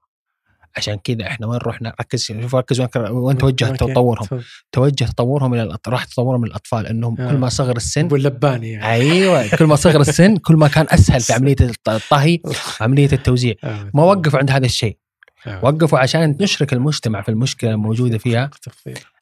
عشان 0.77 0.95
كذا 0.95 1.27
إحنا 1.27 1.47
وين 1.47 1.59
رحنا 1.59 1.93
ركز 2.01 2.23
شوف 2.23 2.55
ركز 2.55 2.81
وين 2.81 2.89
وين 3.11 3.37
توجه. 3.37 3.65
تطورهم. 3.65 4.27
توجه 4.71 5.05
تطورهم 5.05 5.53
إلى 5.53 5.77
راح 5.87 6.03
تطورهم 6.05 6.45
للأطفال 6.45 6.87
انهم 6.87 7.21
آه. 7.21 7.29
كل 7.31 7.37
ما 7.37 7.49
صغر 7.49 7.75
السن 7.77 8.05
ابو 8.05 8.15
اللباني 8.15 8.71
يعني 8.71 8.91
أيوه 8.93 9.55
كل 9.55 9.65
ما 9.65 9.75
صغر 9.75 10.01
السن 10.01 10.37
كل 10.37 10.55
ما 10.55 10.67
كان 10.67 10.85
أسهل 10.89 11.21
في 11.21 11.33
عملية 11.33 11.55
الط- 11.61 11.89
الطهي 11.89 12.39
وعمليه 12.81 13.09
التوزيع 13.13 13.53
آه. 13.63 13.91
ما 13.93 14.03
وقفوا 14.03 14.39
عند 14.39 14.51
هذا 14.51 14.65
الشيء 14.65 14.97
آه. 15.47 15.65
وقفوا 15.65 15.99
عشان 15.99 16.37
نشرك 16.41 16.73
المجتمع 16.73 17.21
في 17.21 17.29
المشكلة 17.29 17.71
الموجودة 17.71 18.17
فيها 18.17 18.49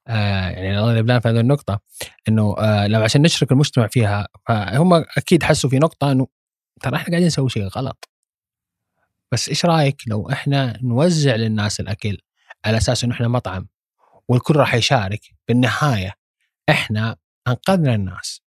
آه 0.07 0.49
يعني 0.49 0.79
الله 0.79 0.97
يبلان 0.97 1.19
في 1.19 1.27
هذه 1.29 1.39
النقطة 1.39 1.79
إنه 2.27 2.55
آه 2.57 2.87
لما 2.87 3.03
عشان 3.03 3.21
نشرك 3.21 3.51
المجتمع 3.51 3.87
فيها 3.87 4.27
فهم 4.47 4.93
أكيد 4.93 5.43
حسوا 5.43 5.69
في 5.69 5.79
نقطة 5.79 6.11
إنه 6.11 6.27
ترى 6.81 6.95
إحنا 6.95 7.09
قاعدين 7.09 7.27
نسوي 7.27 7.49
شيء 7.49 7.67
غلط 7.67 8.09
بس 9.31 9.49
إيش 9.49 9.65
رأيك 9.65 10.01
لو 10.07 10.29
إحنا 10.31 10.79
نوزع 10.83 11.35
للناس 11.35 11.79
الأكل 11.79 12.17
على 12.65 12.77
أساس 12.77 13.03
إنه 13.03 13.13
إحنا 13.13 13.27
مطعم 13.27 13.67
والكل 14.27 14.55
راح 14.55 14.75
يشارك؟ 14.75 15.21
بالنهاية 15.47 16.13
إحنا 16.69 17.15
أنقذنا 17.47 17.95
الناس. 17.95 18.41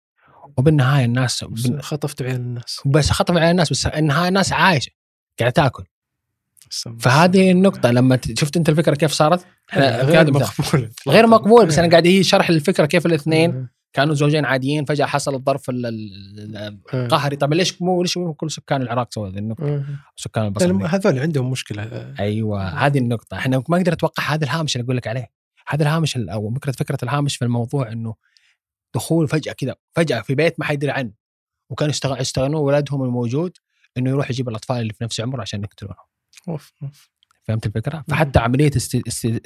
وبالنهاية 0.57 1.05
الناس 1.05 1.45
بس 1.45 1.71
خطفت 1.81 2.23
عين 2.23 2.35
الناس. 2.35 2.81
بس 2.87 3.11
خطف 3.11 3.37
على 3.37 3.51
الناس 3.51 3.71
بس 3.71 3.87
النهاية 3.87 4.29
الناس 4.29 4.53
عايشة 4.53 4.90
قاعدة 5.40 5.53
تاكل. 5.53 5.85
فهذه 7.01 7.51
النقطة 7.51 7.90
لما 7.90 8.16
ت- 8.16 8.38
شفت 8.38 8.57
أنت 8.57 8.68
الفكرة 8.68 8.95
كيف 8.95 9.12
صارت؟ 9.12 9.47
في 9.66 9.81
غير. 9.81 10.31
مقبول 10.33 10.90
غير 11.09 11.27
مقبول 11.27 11.66
بس 11.66 11.79
أنا 11.79 11.90
قاعد 11.90 12.07
هي 12.07 12.23
شرح 12.25 12.49
الفكرة 12.49 12.87
كيف 12.87 13.07
الاثنين 13.07 13.51
آه. 13.55 13.68
كانوا 13.92 14.14
زوجين 14.14 14.44
عاديين 14.44 14.85
فجأة 14.85 15.07
حصل 15.07 15.35
الظرف 15.35 15.70
ال- 15.70 15.87
ال- 15.87 16.57
ال- 16.57 16.57
آه. 16.94 17.05
القهري 17.05 17.37
طب 17.37 17.52
ليش 17.55 17.83
مو 17.83 18.02
ليش 18.02 18.16
مو 18.16 18.35
كل 18.35 18.50
سكان 18.50 18.83
العراق 18.83 19.12
سووا 19.14 19.28
هذه 19.28 19.38
النقطة 19.38 19.64
آه. 19.74 19.85
سكان 20.16 20.44
البصره 20.44 20.66
لا، 20.72 20.94
هذول 20.94 21.18
عندهم 21.18 21.50
مشكلة 21.50 21.83
آه. 21.83 22.14
أيوه 22.18 22.68
هذه 22.68 22.98
النقطة 22.98 23.37
إحنا 23.38 23.62
ما 23.68 23.78
نقدر 23.78 23.92
نتوقع 23.92 24.22
هذا 24.35 24.44
الهامش 24.44 24.76
اللي 24.76 24.85
أقول 24.85 24.96
لك 24.96 25.07
عليه 25.07 25.31
هذا 25.68 25.83
الهامش 25.83 26.16
ال- 26.16 26.31
أو 26.31 26.55
فكرة 26.55 26.72
فكرة 26.72 26.98
الهامش 27.02 27.37
في 27.37 27.44
الموضوع 27.44 27.92
إنه 27.92 28.14
دخول 28.94 29.28
فجأة 29.28 29.52
كذا 29.52 29.74
فجأة 29.96 30.20
في 30.20 30.35
بيت 30.35 30.61
ما 30.61 30.64
حد 30.66 30.74
يدري 30.74 30.90
عنه 30.90 31.12
وكانوا 31.70 31.94
يشتغلون 32.20 32.55
ولدهم 32.55 33.02
الموجود 33.02 33.52
إنه 33.98 34.11
يروح 34.11 34.31
يجيب 34.31 34.48
الأطفال 34.48 34.76
اللي 34.81 34.92
في 34.92 35.05
نفس 35.05 35.20
عمره 35.20 35.40
عشان 35.42 35.62
يقتلونهم 35.64 35.96
أوف، 36.48 36.72
أوف. 36.83 37.11
فهمت 37.44 37.66
الفكرة؟ 37.66 38.05
فحتى 38.09 38.38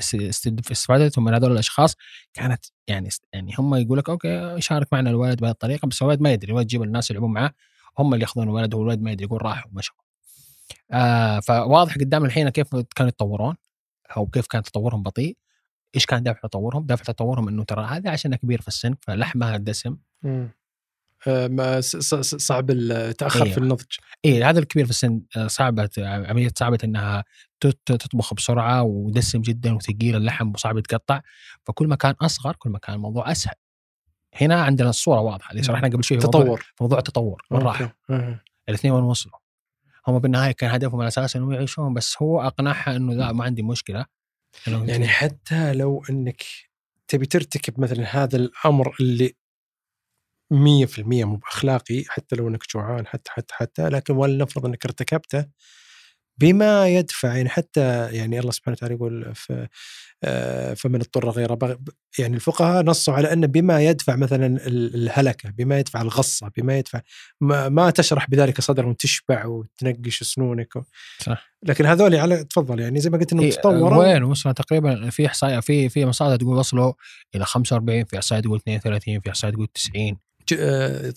است- 0.01 0.61
استفادتهم 0.71 1.25
من 1.25 1.35
هذول 1.35 1.53
الأشخاص 1.53 1.97
كانت 2.35 2.65
يعني 2.89 3.09
يعني 3.33 3.53
هم 3.59 3.75
يقول 3.75 3.99
لك 3.99 4.09
okay 4.09 4.61
شارك 4.61 4.89
معنا 4.93 5.11
الولد 5.11 5.41
بهذه 5.41 5.51
الطريقة 5.53 5.89
بس 5.89 6.03
الولد 6.03 6.21
ما 6.21 6.33
يدري 6.33 6.53
الولد 6.53 6.65
يجيب 6.65 6.83
الناس 6.83 7.11
يلعبون 7.11 7.33
معاه 7.33 7.51
هم 7.99 8.15
اللي 8.15 8.23
ياخذون 8.23 8.49
الولد 8.49 8.75
والولد 8.75 9.01
ما 9.03 9.11
يدري 9.11 9.25
يقول 9.27 9.43
راح 9.43 9.67
ومشوا. 9.67 9.95
آه 10.93 11.41
فواضح 11.41 11.95
قدام 11.95 12.25
الحين 12.25 12.49
كيف 12.49 12.77
كانوا 12.77 13.09
يتطورون 13.09 13.57
أو 14.17 14.27
كيف 14.27 14.47
كان 14.47 14.63
تطورهم 14.63 15.03
بطيء 15.03 15.37
إيش 15.95 16.07
كان 16.07 16.23
دافع 16.23 16.41
تطورهم؟ 16.41 16.87
دافع 16.87 17.05
تطورهم 17.05 17.49
إنه 17.49 17.65
ترى 17.65 17.85
هذا 17.85 18.11
عشان 18.11 18.35
كبير 18.35 18.61
في 18.61 18.69
السن 18.69 18.95
فلحمها 19.01 19.57
دسم 19.57 19.97
صعب 22.21 22.71
التأخر 22.71 23.43
أيوة. 23.43 23.55
في 23.55 23.59
النضج. 23.59 23.97
إيه 24.25 24.51
هذا 24.51 24.59
الكبير 24.59 24.85
في 24.85 24.91
السن 24.91 25.21
آه، 25.37 25.47
صعبة 25.47 25.91
عملية 25.99 26.51
صعبة 26.57 26.79
إنها 26.85 27.25
تطبخ 27.87 28.35
بسرعة 28.35 28.83
ودسم 28.83 29.41
جدا 29.41 29.75
وثقيل 29.75 30.17
اللحم 30.17 30.53
وصعب 30.55 30.79
يتقطع 30.79 31.21
فكل 31.65 31.87
ما 31.87 31.97
كان 31.97 32.15
أصغر 32.21 32.57
كل 32.59 32.71
ما 32.71 32.79
كان 32.79 32.97
الموضوع 32.97 33.33
أسهل. 33.33 33.55
هنا 34.41 34.63
عندنا 34.63 34.91
الصورة 34.91 35.21
واضحة 35.21 35.51
اللي 35.51 35.63
شرحنا 35.63 35.89
قبل 35.89 36.05
شوي 36.05 36.19
تطور. 36.19 36.61
في 36.61 36.85
موضوع 36.85 36.99
التطور 36.99 37.43
والراحة. 37.51 37.97
آه. 38.11 38.41
الاثنين 38.69 38.95
وين 38.95 39.05
وصلوا؟ 39.05 39.39
هم 40.07 40.19
بالنهاية 40.19 40.53
كان 40.53 40.71
هدفهم 40.71 41.01
الاساسي 41.01 41.39
إنهم 41.39 41.53
يعيشون 41.53 41.95
بس 41.95 42.17
هو 42.23 42.41
أقنعها 42.41 42.97
إنه 42.97 43.15
لا 43.15 43.33
ما 43.33 43.45
عندي 43.45 43.63
مشكلة 43.63 44.07
يعني 44.67 45.09
حتى 45.09 45.73
لو 45.73 46.05
إنك 46.11 46.43
تبي 47.09 47.27
ترتكب 47.27 47.81
مثلا 47.81 48.23
هذا 48.23 48.37
الأمر 48.37 48.97
اللي 49.01 49.35
100% 50.55 50.99
مو 51.25 51.37
بأخلاقي 51.37 52.05
حتى 52.09 52.37
لو 52.37 52.49
إنك 52.49 52.63
جوعان 52.75 53.07
حتى 53.07 53.31
حتى 53.31 53.55
حتى 53.55 53.89
لكن 53.89 54.15
ولنفرض 54.17 54.67
إنك 54.67 54.85
ارتكبته 54.85 55.47
بما 56.41 56.89
يدفع. 56.89 57.35
يعني 57.37 57.49
حتى 57.49 58.09
يعني 58.17 58.39
الله 58.41 58.51
سبحانه 58.53 58.75
وتعالى 58.77 58.95
يقول 58.95 59.35
في 59.35 59.69
آه، 60.25 60.75
فمن 60.75 60.95
اضطر 61.01 61.31
غير 61.31 61.55
باغ 61.55 61.75
يعني 62.19 62.37
الفقهاء 62.37 62.85
نصوا 62.85 63.15
على 63.15 63.33
أن 63.33 63.47
بما 63.47 63.81
يدفع 63.85 64.17
مثلا 64.17 64.47
ال- 64.47 64.95
الهلكة 64.95 65.51
بما 65.51 65.79
يدفع 65.79 66.03
الغصة 66.03 66.51
بما 66.57 66.79
يدفع 66.79 67.01
ما, 67.41 67.69
ما 67.69 67.91
تشرح 67.91 68.31
بذلك 68.31 68.61
صدر 68.61 68.87
وتشبع 68.87 69.47
وتنقش 69.47 70.23
سنونك 70.23 70.77
و... 70.77 70.81
صح. 71.19 71.47
لكن 71.63 71.87
هذول 71.87 72.15
على 72.17 72.45
تفضل 72.45 72.81
يعني 72.81 73.01
زي 73.01 73.11
ما 73.11 73.19
قلت 73.19 73.33
إنهم 73.33 73.45
إيه، 73.45 73.51
تطوروا 73.53 73.97
وين؟ 74.07 74.23
وصلوا 74.25 74.55
تقريبا 74.55 75.11
في 75.11 75.27
إحصائية 75.27 75.61
في 75.61 75.89
في 75.89 76.07
مصادر 76.07 76.37
تقول 76.37 76.57
وصلوا 76.57 76.93
إلى 77.35 77.45
45 77.45 78.05
في 78.05 78.17
إحصائية 78.17 78.43
تقول 78.43 78.57
32 78.59 79.21
في 79.21 79.31
إحصائية 79.31 79.55
تقول 79.55 79.67
90 79.67 79.95
ج- 80.13 80.15
آه، 80.15 80.26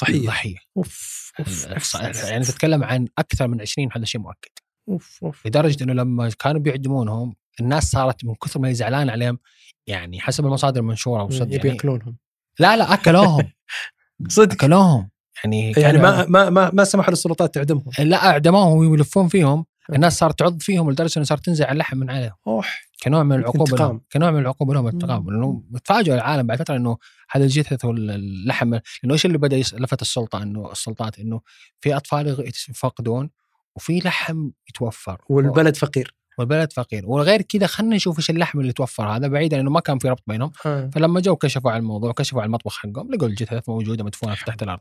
ضحيه 0.02 0.26
ضحيه 0.28 0.56
أوف 0.78 1.32
أوف 1.40 1.66
الإحصاء- 1.68 2.26
يعني 2.26 2.44
تتكلم 2.46 2.84
عن 2.84 3.08
أكثر 3.18 3.48
من 3.48 3.62
20 3.62 3.90
هذا 3.96 4.06
شيء 4.06 4.22
مؤكد. 4.22 4.52
أوف 4.90 5.20
أوف. 5.24 5.48
لدرجة 5.48 5.84
إنه 5.84 5.94
لما 5.94 6.30
كانوا 6.30 6.62
بيعدمونهم 6.62 7.36
الناس 7.60 7.92
صارت 7.92 8.26
من 8.26 8.36
كثر 8.36 8.60
ما 8.60 8.68
هي 8.70 8.74
زعلان 8.74 9.10
عليهم 9.10 9.40
يعني 9.88 10.20
حسب 10.22 10.46
المصادر 10.46 10.82
المنشورة 10.82 11.24
وصدق 11.24 11.56
يعني. 11.56 11.70
يأكلونهم. 11.70 12.18
لا 12.60 12.78
لا 12.78 12.94
أكلوهم. 12.94 13.52
صدق. 14.28 14.54
أكلوهم. 14.54 15.10
يعني 15.44 15.72
يعني 15.78 15.98
ما 15.98 16.26
ما 16.26 16.50
ما, 16.50 16.72
ما 16.74 16.84
سمحوا 16.84 17.10
للسلطات 17.10 17.54
تعدمهم. 17.56 17.86
لا 18.00 18.26
أعدموهم 18.30 18.78
ويلفون 18.78 19.28
فيهم. 19.28 19.66
الناس 19.94 20.18
صارت 20.18 20.40
تعض 20.40 20.62
فيهم 20.62 20.92
لدرجة 20.92 21.18
إنه 21.18 21.26
صارت 21.26 21.46
تنزع 21.46 21.72
اللحم 21.72 21.98
من 21.98 22.10
عليهم. 22.10 22.34
أوح. 22.48 22.89
كنوع 23.04 23.24
من 23.24 23.36
العقوبة. 23.36 23.78
لهم 23.78 24.02
كنوع 24.12 24.32
من 24.32 24.40
العقوبة 24.40 24.74
لهم 24.74 24.88
الانتقام 24.88 25.24
مم. 25.24 25.30
لأنه 25.30 25.64
تفاجئوا 25.86 26.16
العالم 26.16 26.48
بعد 26.48 26.58
فترة 26.58 26.76
إنه 26.76 26.98
هذا 27.32 27.44
الجثث 27.44 27.86
واللحم 27.86 28.70
لأنه 28.70 29.14
إيش 29.14 29.26
اللي 29.26 29.38
بدأ 29.38 29.58
لفت 29.58 30.02
السلطة 30.02 30.44
إنه 30.44 30.72
السلطات 30.72 31.20
إنه 31.20 31.42
في 31.82 31.96
أطفال 31.96 32.52
يفقدون 32.70 33.30
وفي 33.76 34.00
لحم 34.00 34.50
يتوفر. 34.70 35.22
والبلد 35.30 35.76
فقير. 35.76 36.16
والبلد 36.38 36.74
فقير. 36.74 37.04
وغير 37.06 37.42
كذا 37.42 37.68
خلينا 37.68 37.96
نشوف 37.96 38.18
إيش 38.18 38.30
اللحم 38.30 38.60
اللي 38.60 38.74
توفر 38.74 39.08
هذا 39.08 39.28
بعيدا 39.28 39.60
إنه 39.60 39.70
ما 39.70 39.80
كان 39.80 40.00
في 40.00 40.10
ربط 40.10 40.24
بينهم. 40.28 40.52
آه. 40.66 40.90
فلما 40.94 41.20
جو 41.20 41.36
كشفوا 41.36 41.72
على 41.72 41.80
الموضوع 41.80 42.12
كشفوا 42.12 42.42
على 42.42 42.48
المطبخ 42.48 42.78
حقهم 42.78 43.12
لقوا 43.12 43.28
الجثث 43.28 43.70
موجودة 43.70 44.04
مدفونة 44.04 44.36
في 44.36 44.46
تحت 44.46 44.64
الأرض. 44.64 44.80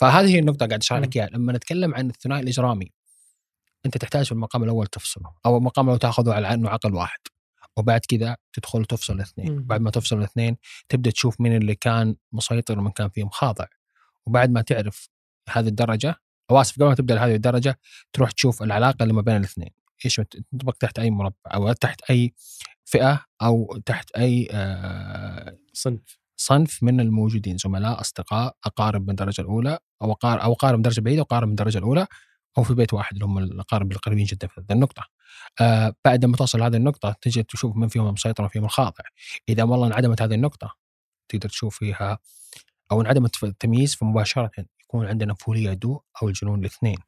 فهذه 0.00 0.28
هي 0.34 0.38
النقطة 0.38 0.66
قاعد 0.66 0.80
أشرح 0.80 0.98
لك 0.98 1.16
إياها. 1.16 1.28
لما 1.32 1.52
نتكلم 1.52 1.94
عن 1.94 2.10
الثنائي 2.10 2.42
الإجرامي 2.42 2.92
أنت 3.86 3.98
تحتاج 3.98 4.26
في 4.26 4.32
المقام 4.32 4.64
الأول 4.64 4.86
تفصله 4.86 5.30
أو 5.46 5.56
المقام 5.56 5.84
الأول 5.84 5.98
تأخذه 5.98 6.32
على 6.32 6.54
أنه 6.54 6.68
عقل 6.70 6.94
واحد. 6.94 7.20
وبعد 7.76 8.00
كذا 8.08 8.36
تدخل 8.52 8.84
تفصل 8.84 9.12
الاثنين. 9.14 9.62
بعد 9.62 9.80
ما 9.80 9.90
تفصل 9.90 10.18
الاثنين 10.18 10.56
تبدأ 10.88 11.10
تشوف 11.10 11.40
مين 11.40 11.56
اللي 11.56 11.74
كان 11.74 12.16
مسيطر 12.32 12.78
ومن 12.78 12.90
كان 12.90 13.08
فيهم 13.08 13.28
خاضع 13.28 13.66
وبعد 14.26 14.50
ما 14.50 14.62
تعرف 14.62 15.08
هذه 15.50 15.68
الدرجة 15.68 16.14
أو 16.50 16.60
اسف 16.60 16.76
قبل 16.76 16.86
ما 16.86 16.94
تبدأ 16.94 17.14
لهذه 17.14 17.34
الدرجة 17.34 17.78
تروح 18.12 18.30
تشوف 18.30 18.62
العلاقة 18.62 19.02
اللي 19.02 19.14
ما 19.14 19.22
بين 19.22 19.36
الاثنين 19.36 19.70
إيش 20.04 20.20
تنطبق 20.50 20.76
تحت 20.76 20.98
أي 20.98 21.10
مربع 21.10 21.34
أو 21.46 21.72
تحت 21.72 22.00
أي 22.10 22.34
فئة 22.84 23.24
أو 23.42 23.80
تحت 23.86 24.10
أي 24.10 24.48
آه، 24.52 25.58
صنف 25.72 26.20
صنف 26.36 26.82
من 26.82 27.00
الموجودين 27.00 27.56
زملاء 27.56 28.00
أصدقاء 28.00 28.56
أقارب 28.64 29.02
من 29.02 29.10
الدرجه 29.10 29.42
الأولى 29.42 29.78
أو 30.02 30.12
اقارب 30.12 30.40
أو 30.40 30.52
أقارب 30.52 30.76
من 30.76 30.82
درجة 30.82 31.00
بعيدة 31.00 31.20
وأقارب 31.20 31.46
من 31.46 31.50
الدرجه 31.50 31.78
الأولى 31.78 32.06
أو 32.58 32.62
في 32.62 32.74
بيت 32.74 32.94
واحد 32.94 33.12
اللي 33.12 33.24
هم 33.24 33.38
الأقارب 33.38 33.92
القريبين 33.92 34.24
جدا 34.24 34.46
في 34.46 34.60
هذه 34.60 34.72
النقطة. 34.72 35.06
آه 35.60 35.94
بعد 36.04 36.24
ما 36.24 36.36
توصل 36.36 36.62
هذه 36.62 36.76
النقطة 36.76 37.16
تجي 37.20 37.42
تشوف 37.42 37.76
من 37.76 37.88
فيهم 37.88 38.06
المسيطر 38.06 38.42
ومن 38.42 38.50
فيهم 38.50 38.64
الخاضع. 38.64 39.04
إذا 39.48 39.62
والله 39.62 39.86
انعدمت 39.86 40.22
هذه 40.22 40.34
النقطة 40.34 40.76
تقدر 41.28 41.48
تشوف 41.48 41.78
فيها 41.78 42.18
أو 42.92 43.00
انعدمت 43.00 43.44
التمييز 43.44 43.94
فمباشره 43.94 44.50
يكون 44.80 45.06
عندنا 45.06 45.34
فوليا 45.34 45.74
دو 45.74 46.00
أو 46.22 46.28
الجنون 46.28 46.60
الاثنين. 46.60 46.98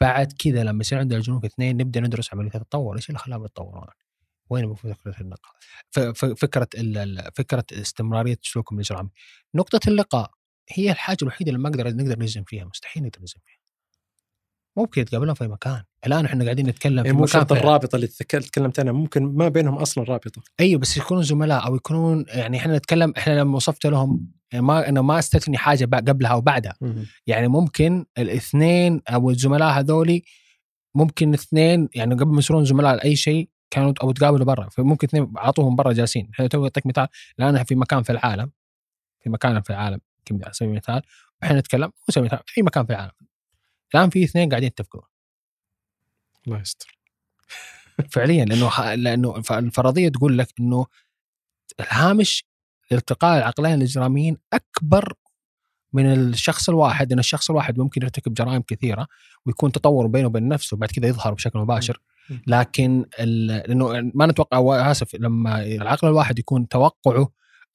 بعد 0.00 0.32
كذا 0.32 0.64
لما 0.64 0.80
يصير 0.80 0.98
عندنا 0.98 1.18
الجنون 1.18 1.38
الاثنين 1.38 1.76
نبدأ 1.76 2.00
ندرس 2.00 2.34
عملية 2.34 2.50
التطور، 2.54 2.96
إيش 2.96 3.08
اللي 3.08 3.18
خلاهم 3.18 3.44
يتطورون؟ 3.44 3.86
وين 4.50 4.64
المفروض 4.64 4.94
فكره 4.94 5.20
النقاء؟ 5.20 5.52
ف- 5.90 5.98
ف- 6.00 6.24
فكرة 6.24 6.68
ال- 6.74 6.98
ال- 6.98 7.30
فكرة 7.34 7.64
استمرارية 7.72 8.38
سلوكهم 8.42 8.78
الاجرامي. 8.78 9.10
نقطة 9.54 9.80
اللقاء 9.88 10.30
هي 10.70 10.90
الحاجة 10.90 11.18
الوحيدة 11.22 11.50
اللي 11.50 11.62
ما 11.62 11.70
نقدر 11.70 11.88
نقدر 11.88 12.18
نجزم 12.18 12.44
فيها، 12.44 12.64
مستحيل 12.64 13.02
نقدر 13.02 13.20
نجزم 13.20 13.40
فيها. 13.46 13.58
ممكن 14.76 15.00
يتقابلون 15.00 15.34
في 15.34 15.48
مكان، 15.48 15.82
الآن 16.06 16.24
إحنا 16.24 16.44
قاعدين 16.44 16.66
نتكلم 16.66 17.02
في 17.02 17.08
يعني 17.08 17.18
مو 17.18 17.24
مكان 17.24 17.32
شرط 17.32 17.52
في- 17.52 17.58
الرابطة 17.60 17.96
اللي 17.96 18.06
تك- 18.06 18.26
تكلمت 18.30 18.80
عنها 18.80 18.92
ممكن 18.92 19.22
ما 19.24 19.48
بينهم 19.48 19.74
أصلا 19.74 20.04
رابطة. 20.04 20.42
أيوه 20.60 20.80
بس 20.80 20.96
يكونوا 20.96 21.22
زملاء 21.22 21.66
أو 21.66 21.76
يكونون 21.76 22.24
يعني 22.28 22.56
إحنا 22.56 22.76
نتكلم 22.76 23.12
إحنا 23.18 23.40
لما 23.40 23.56
وصفت 23.56 23.86
لهم 23.86 24.26
يعني 24.52 24.64
ما 24.66 24.88
أنا 24.88 25.02
ما 25.02 25.18
أستثني 25.18 25.58
حاجة 25.58 25.84
قبلها 25.84 26.30
أو 26.32 26.40
بعدها. 26.40 26.74
يعني 27.26 27.48
ممكن 27.48 28.06
الاثنين 28.18 29.00
أو 29.08 29.30
الزملاء 29.30 29.68
هذولي 29.80 30.22
ممكن 30.94 31.34
اثنين 31.34 31.88
يعني 31.94 32.14
قبل 32.14 32.32
ما 32.32 32.38
يصيرون 32.38 32.64
زملاء 32.64 32.94
لاي 32.96 33.16
شيء 33.16 33.48
كانوا 33.70 33.92
أو 34.02 34.12
تقابلوا 34.12 34.44
برا. 34.46 34.68
فممكن 34.68 35.06
اثنين 35.08 35.32
أعطوهم 35.38 35.76
برا 35.76 35.92
جالسين. 35.92 36.30
إحنا 36.34 36.46
تو 36.46 36.64
أعطيك 36.64 36.86
مثال. 36.86 37.08
الآن 37.38 37.64
في 37.64 37.74
مكان 37.74 38.02
في 38.02 38.12
العالم. 38.12 38.50
في 39.20 39.30
مكان 39.30 39.60
في 39.62 39.70
العالم. 39.70 40.00
على 40.32 40.52
سبيل 40.52 40.70
المثال 40.70 41.02
إحنا 41.42 41.58
نتكلم 41.58 41.84
هو 41.84 41.90
سبيل 42.10 42.26
المثال 42.26 42.44
أي 42.58 42.62
مكان 42.62 42.86
في 42.86 42.90
العالم. 42.92 43.10
الان 43.94 44.10
في 44.10 44.24
اثنين 44.24 44.48
قاعدين 44.48 44.66
يتفقون. 44.66 45.02
الله 46.46 46.60
يستر. 46.60 46.98
فعليا 48.12 48.44
لأنه 48.44 48.94
لأنه 48.94 49.42
الفرضية 49.50 50.08
تقول 50.08 50.38
لك 50.38 50.48
إنه 50.60 50.86
الهامش 51.80 52.44
الالتقاء 52.92 53.38
العقلين 53.38 53.74
الإجراميين 53.74 54.36
أكبر 54.52 55.12
من 55.92 56.12
الشخص 56.12 56.68
الواحد 56.68 57.12
إن 57.12 57.18
الشخص 57.18 57.50
الواحد 57.50 57.78
ممكن 57.78 58.02
يرتكب 58.02 58.34
جرائم 58.34 58.62
كثيرة 58.62 59.06
ويكون 59.46 59.72
تطور 59.72 60.06
بينه 60.06 60.26
وبين 60.26 60.48
نفسه 60.48 60.74
وبعد 60.74 60.90
كذا 60.90 61.08
يظهر 61.08 61.34
بشكل 61.34 61.58
مباشر. 61.58 62.00
لكن 62.46 63.04
لأنه 63.18 64.10
ما 64.14 64.26
نتوقع 64.26 64.90
آسف 64.90 65.14
لما 65.14 65.62
العقل 65.62 66.08
الواحد 66.08 66.38
يكون 66.38 66.68
توقعه 66.68 67.28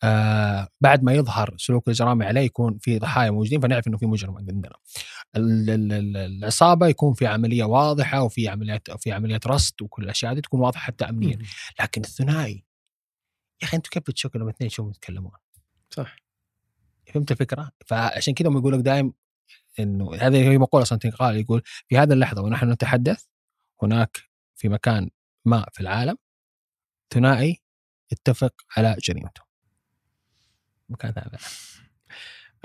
آه 0.04 0.68
بعد 0.82 1.04
ما 1.04 1.14
يظهر 1.14 1.56
سلوك 1.58 1.88
الإجرامي 1.88 2.26
عليه 2.26 2.42
يكون 2.42 2.78
في 2.78 3.00
ضحايا 3.00 3.32
موجودين 3.32 3.62
فنعرف 3.62 3.88
إنه 3.88 3.98
في 3.98 4.06
مجرم 4.06 4.38
عندنا. 4.38 4.70
ال- 5.36 5.70
ال- 5.70 5.94
ال- 5.94 6.18
العصابة 6.18 6.88
يكون 6.88 7.14
في 7.14 7.28
عملية 7.28 7.64
واضحة 7.64 8.22
وفي 8.24 8.48
عمليات 8.48 8.92
في 8.92 9.12
عمليات 9.12 9.48
رصد 9.48 9.82
وكل 9.82 10.04
الأشياء 10.04 10.32
هذه 10.34 10.40
تكون 10.40 10.60
واضحة 10.60 10.82
حتى 10.82 11.06
امنيا، 11.06 11.38
لكن 11.82 12.02
الثنائي 12.02 12.66
يا 13.62 13.68
أخي 13.68 13.78
أنتم 13.78 13.90
كيف 13.90 14.04
بتشكلوا 14.04 14.44
لما 14.44 14.52
اثنين 14.52 14.68
يشوفوا 14.68 14.92
يتكلمون؟ 14.92 15.32
صح 15.90 16.16
فهمت 17.14 17.32
الفكرة؟ 17.32 17.72
فعشان 17.86 18.34
كذا 18.34 18.50
هم 18.50 18.58
يقول 18.58 18.74
لك 18.74 18.80
دائم 18.80 19.14
إنه 19.80 20.16
هذه 20.16 20.52
هي 20.52 20.58
مقولة 20.58 20.84
أصلا 20.84 21.00
تنقال 21.00 21.38
يقول 21.38 21.62
في 21.88 21.98
هذه 21.98 22.14
اللحظة 22.14 22.42
ونحن 22.42 22.72
نتحدث 22.72 23.26
هناك 23.84 24.18
في 24.56 24.70
مكان 24.70 25.10
ماء 25.46 25.70
في 25.74 25.80
العالم 25.80 26.18
ثنائي 27.14 27.62
يتفق 28.12 28.54
على 28.78 28.96
جريمته 29.04 29.49
مكان 30.90 31.14
هذا 31.18 31.38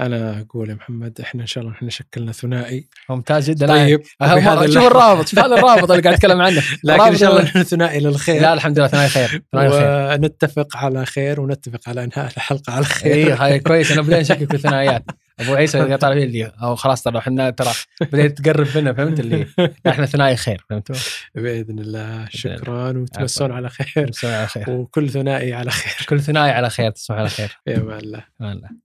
أنا 0.01 0.41
أقول 0.41 0.71
يا 0.71 0.75
محمد 0.75 1.21
إحنا 1.21 1.43
إن 1.43 1.47
شاء 1.47 1.65
الله 1.65 1.75
إحنا 1.75 1.91
شكلنا 1.91 2.33
ثنائي. 2.33 2.89
ممتاز 3.11 3.51
جدا. 3.51 3.67
طيب 3.67 4.03
بهذا 4.21 4.67
شوف 4.67 4.87
الرابط 4.87 5.29
شوف 5.29 5.39
هذا 5.39 5.55
الرابط 5.55 5.91
اللي 5.91 6.03
قاعد 6.03 6.15
اتكلم 6.15 6.41
عنه. 6.41 6.63
لكن 6.85 7.03
إن 7.03 7.17
شاء 7.17 7.31
الله 7.31 7.43
ال- 7.43 7.47
إحنا 7.47 7.63
ثنائي 7.63 8.01
للخير. 8.01 8.43
لا 8.43 8.53
الحمد 8.55 8.79
لله 8.79 8.89
ثنائي 8.89 9.09
خير 9.09 9.43
ثنائي 9.53 9.71
خير. 9.71 10.21
ونتفق 10.21 10.77
على 10.77 11.07
خير 11.07 11.41
ونتفق 11.41 11.81
على 11.89 12.05
إنهاء 12.05 12.27
الحلقة 12.37 12.73
على 12.73 12.85
خير. 12.85 13.15
اي 13.15 13.33
هاي 13.33 13.59
كويس 13.61 13.93
انا 13.93 14.03
بدينا 14.03 14.21
نشكك 14.21 14.49
في 14.49 14.55
الثنائيات. 14.55 15.05
أبو 15.41 15.55
عيسى 15.55 15.79
لي 15.79 16.25
اللي 16.25 16.45
أو 16.63 16.75
خلاص 16.75 17.03
ترى 17.03 17.19
إحنا 17.19 17.51
ترى 17.51 17.73
بديت 18.01 18.41
تقرب 18.41 18.67
منا 18.77 18.93
فهمت 18.93 19.21
اللي 19.21 19.47
إحنا 19.87 20.07
ثنائي 20.07 20.37
خير 20.37 20.65
فهمتوا؟ 20.71 20.97
بإذن 21.35 21.79
الله. 21.79 22.29
شكرا 22.31 22.99
وتمسون 22.99 23.53
على 23.53 23.69
خير. 23.69 24.11
على 24.25 24.47
خير. 24.47 24.71
وكل 24.71 25.11
ثنائي 25.11 25.55
على 25.55 25.71
خير. 25.71 26.07
كل 26.07 26.21
ثنائي 26.21 26.51
على 26.51 26.71
خير 26.71 26.91
تصبح 26.91 27.17
على 27.17 27.29
خير. 27.29 27.59
يا 27.67 27.77
الله. 27.77 28.84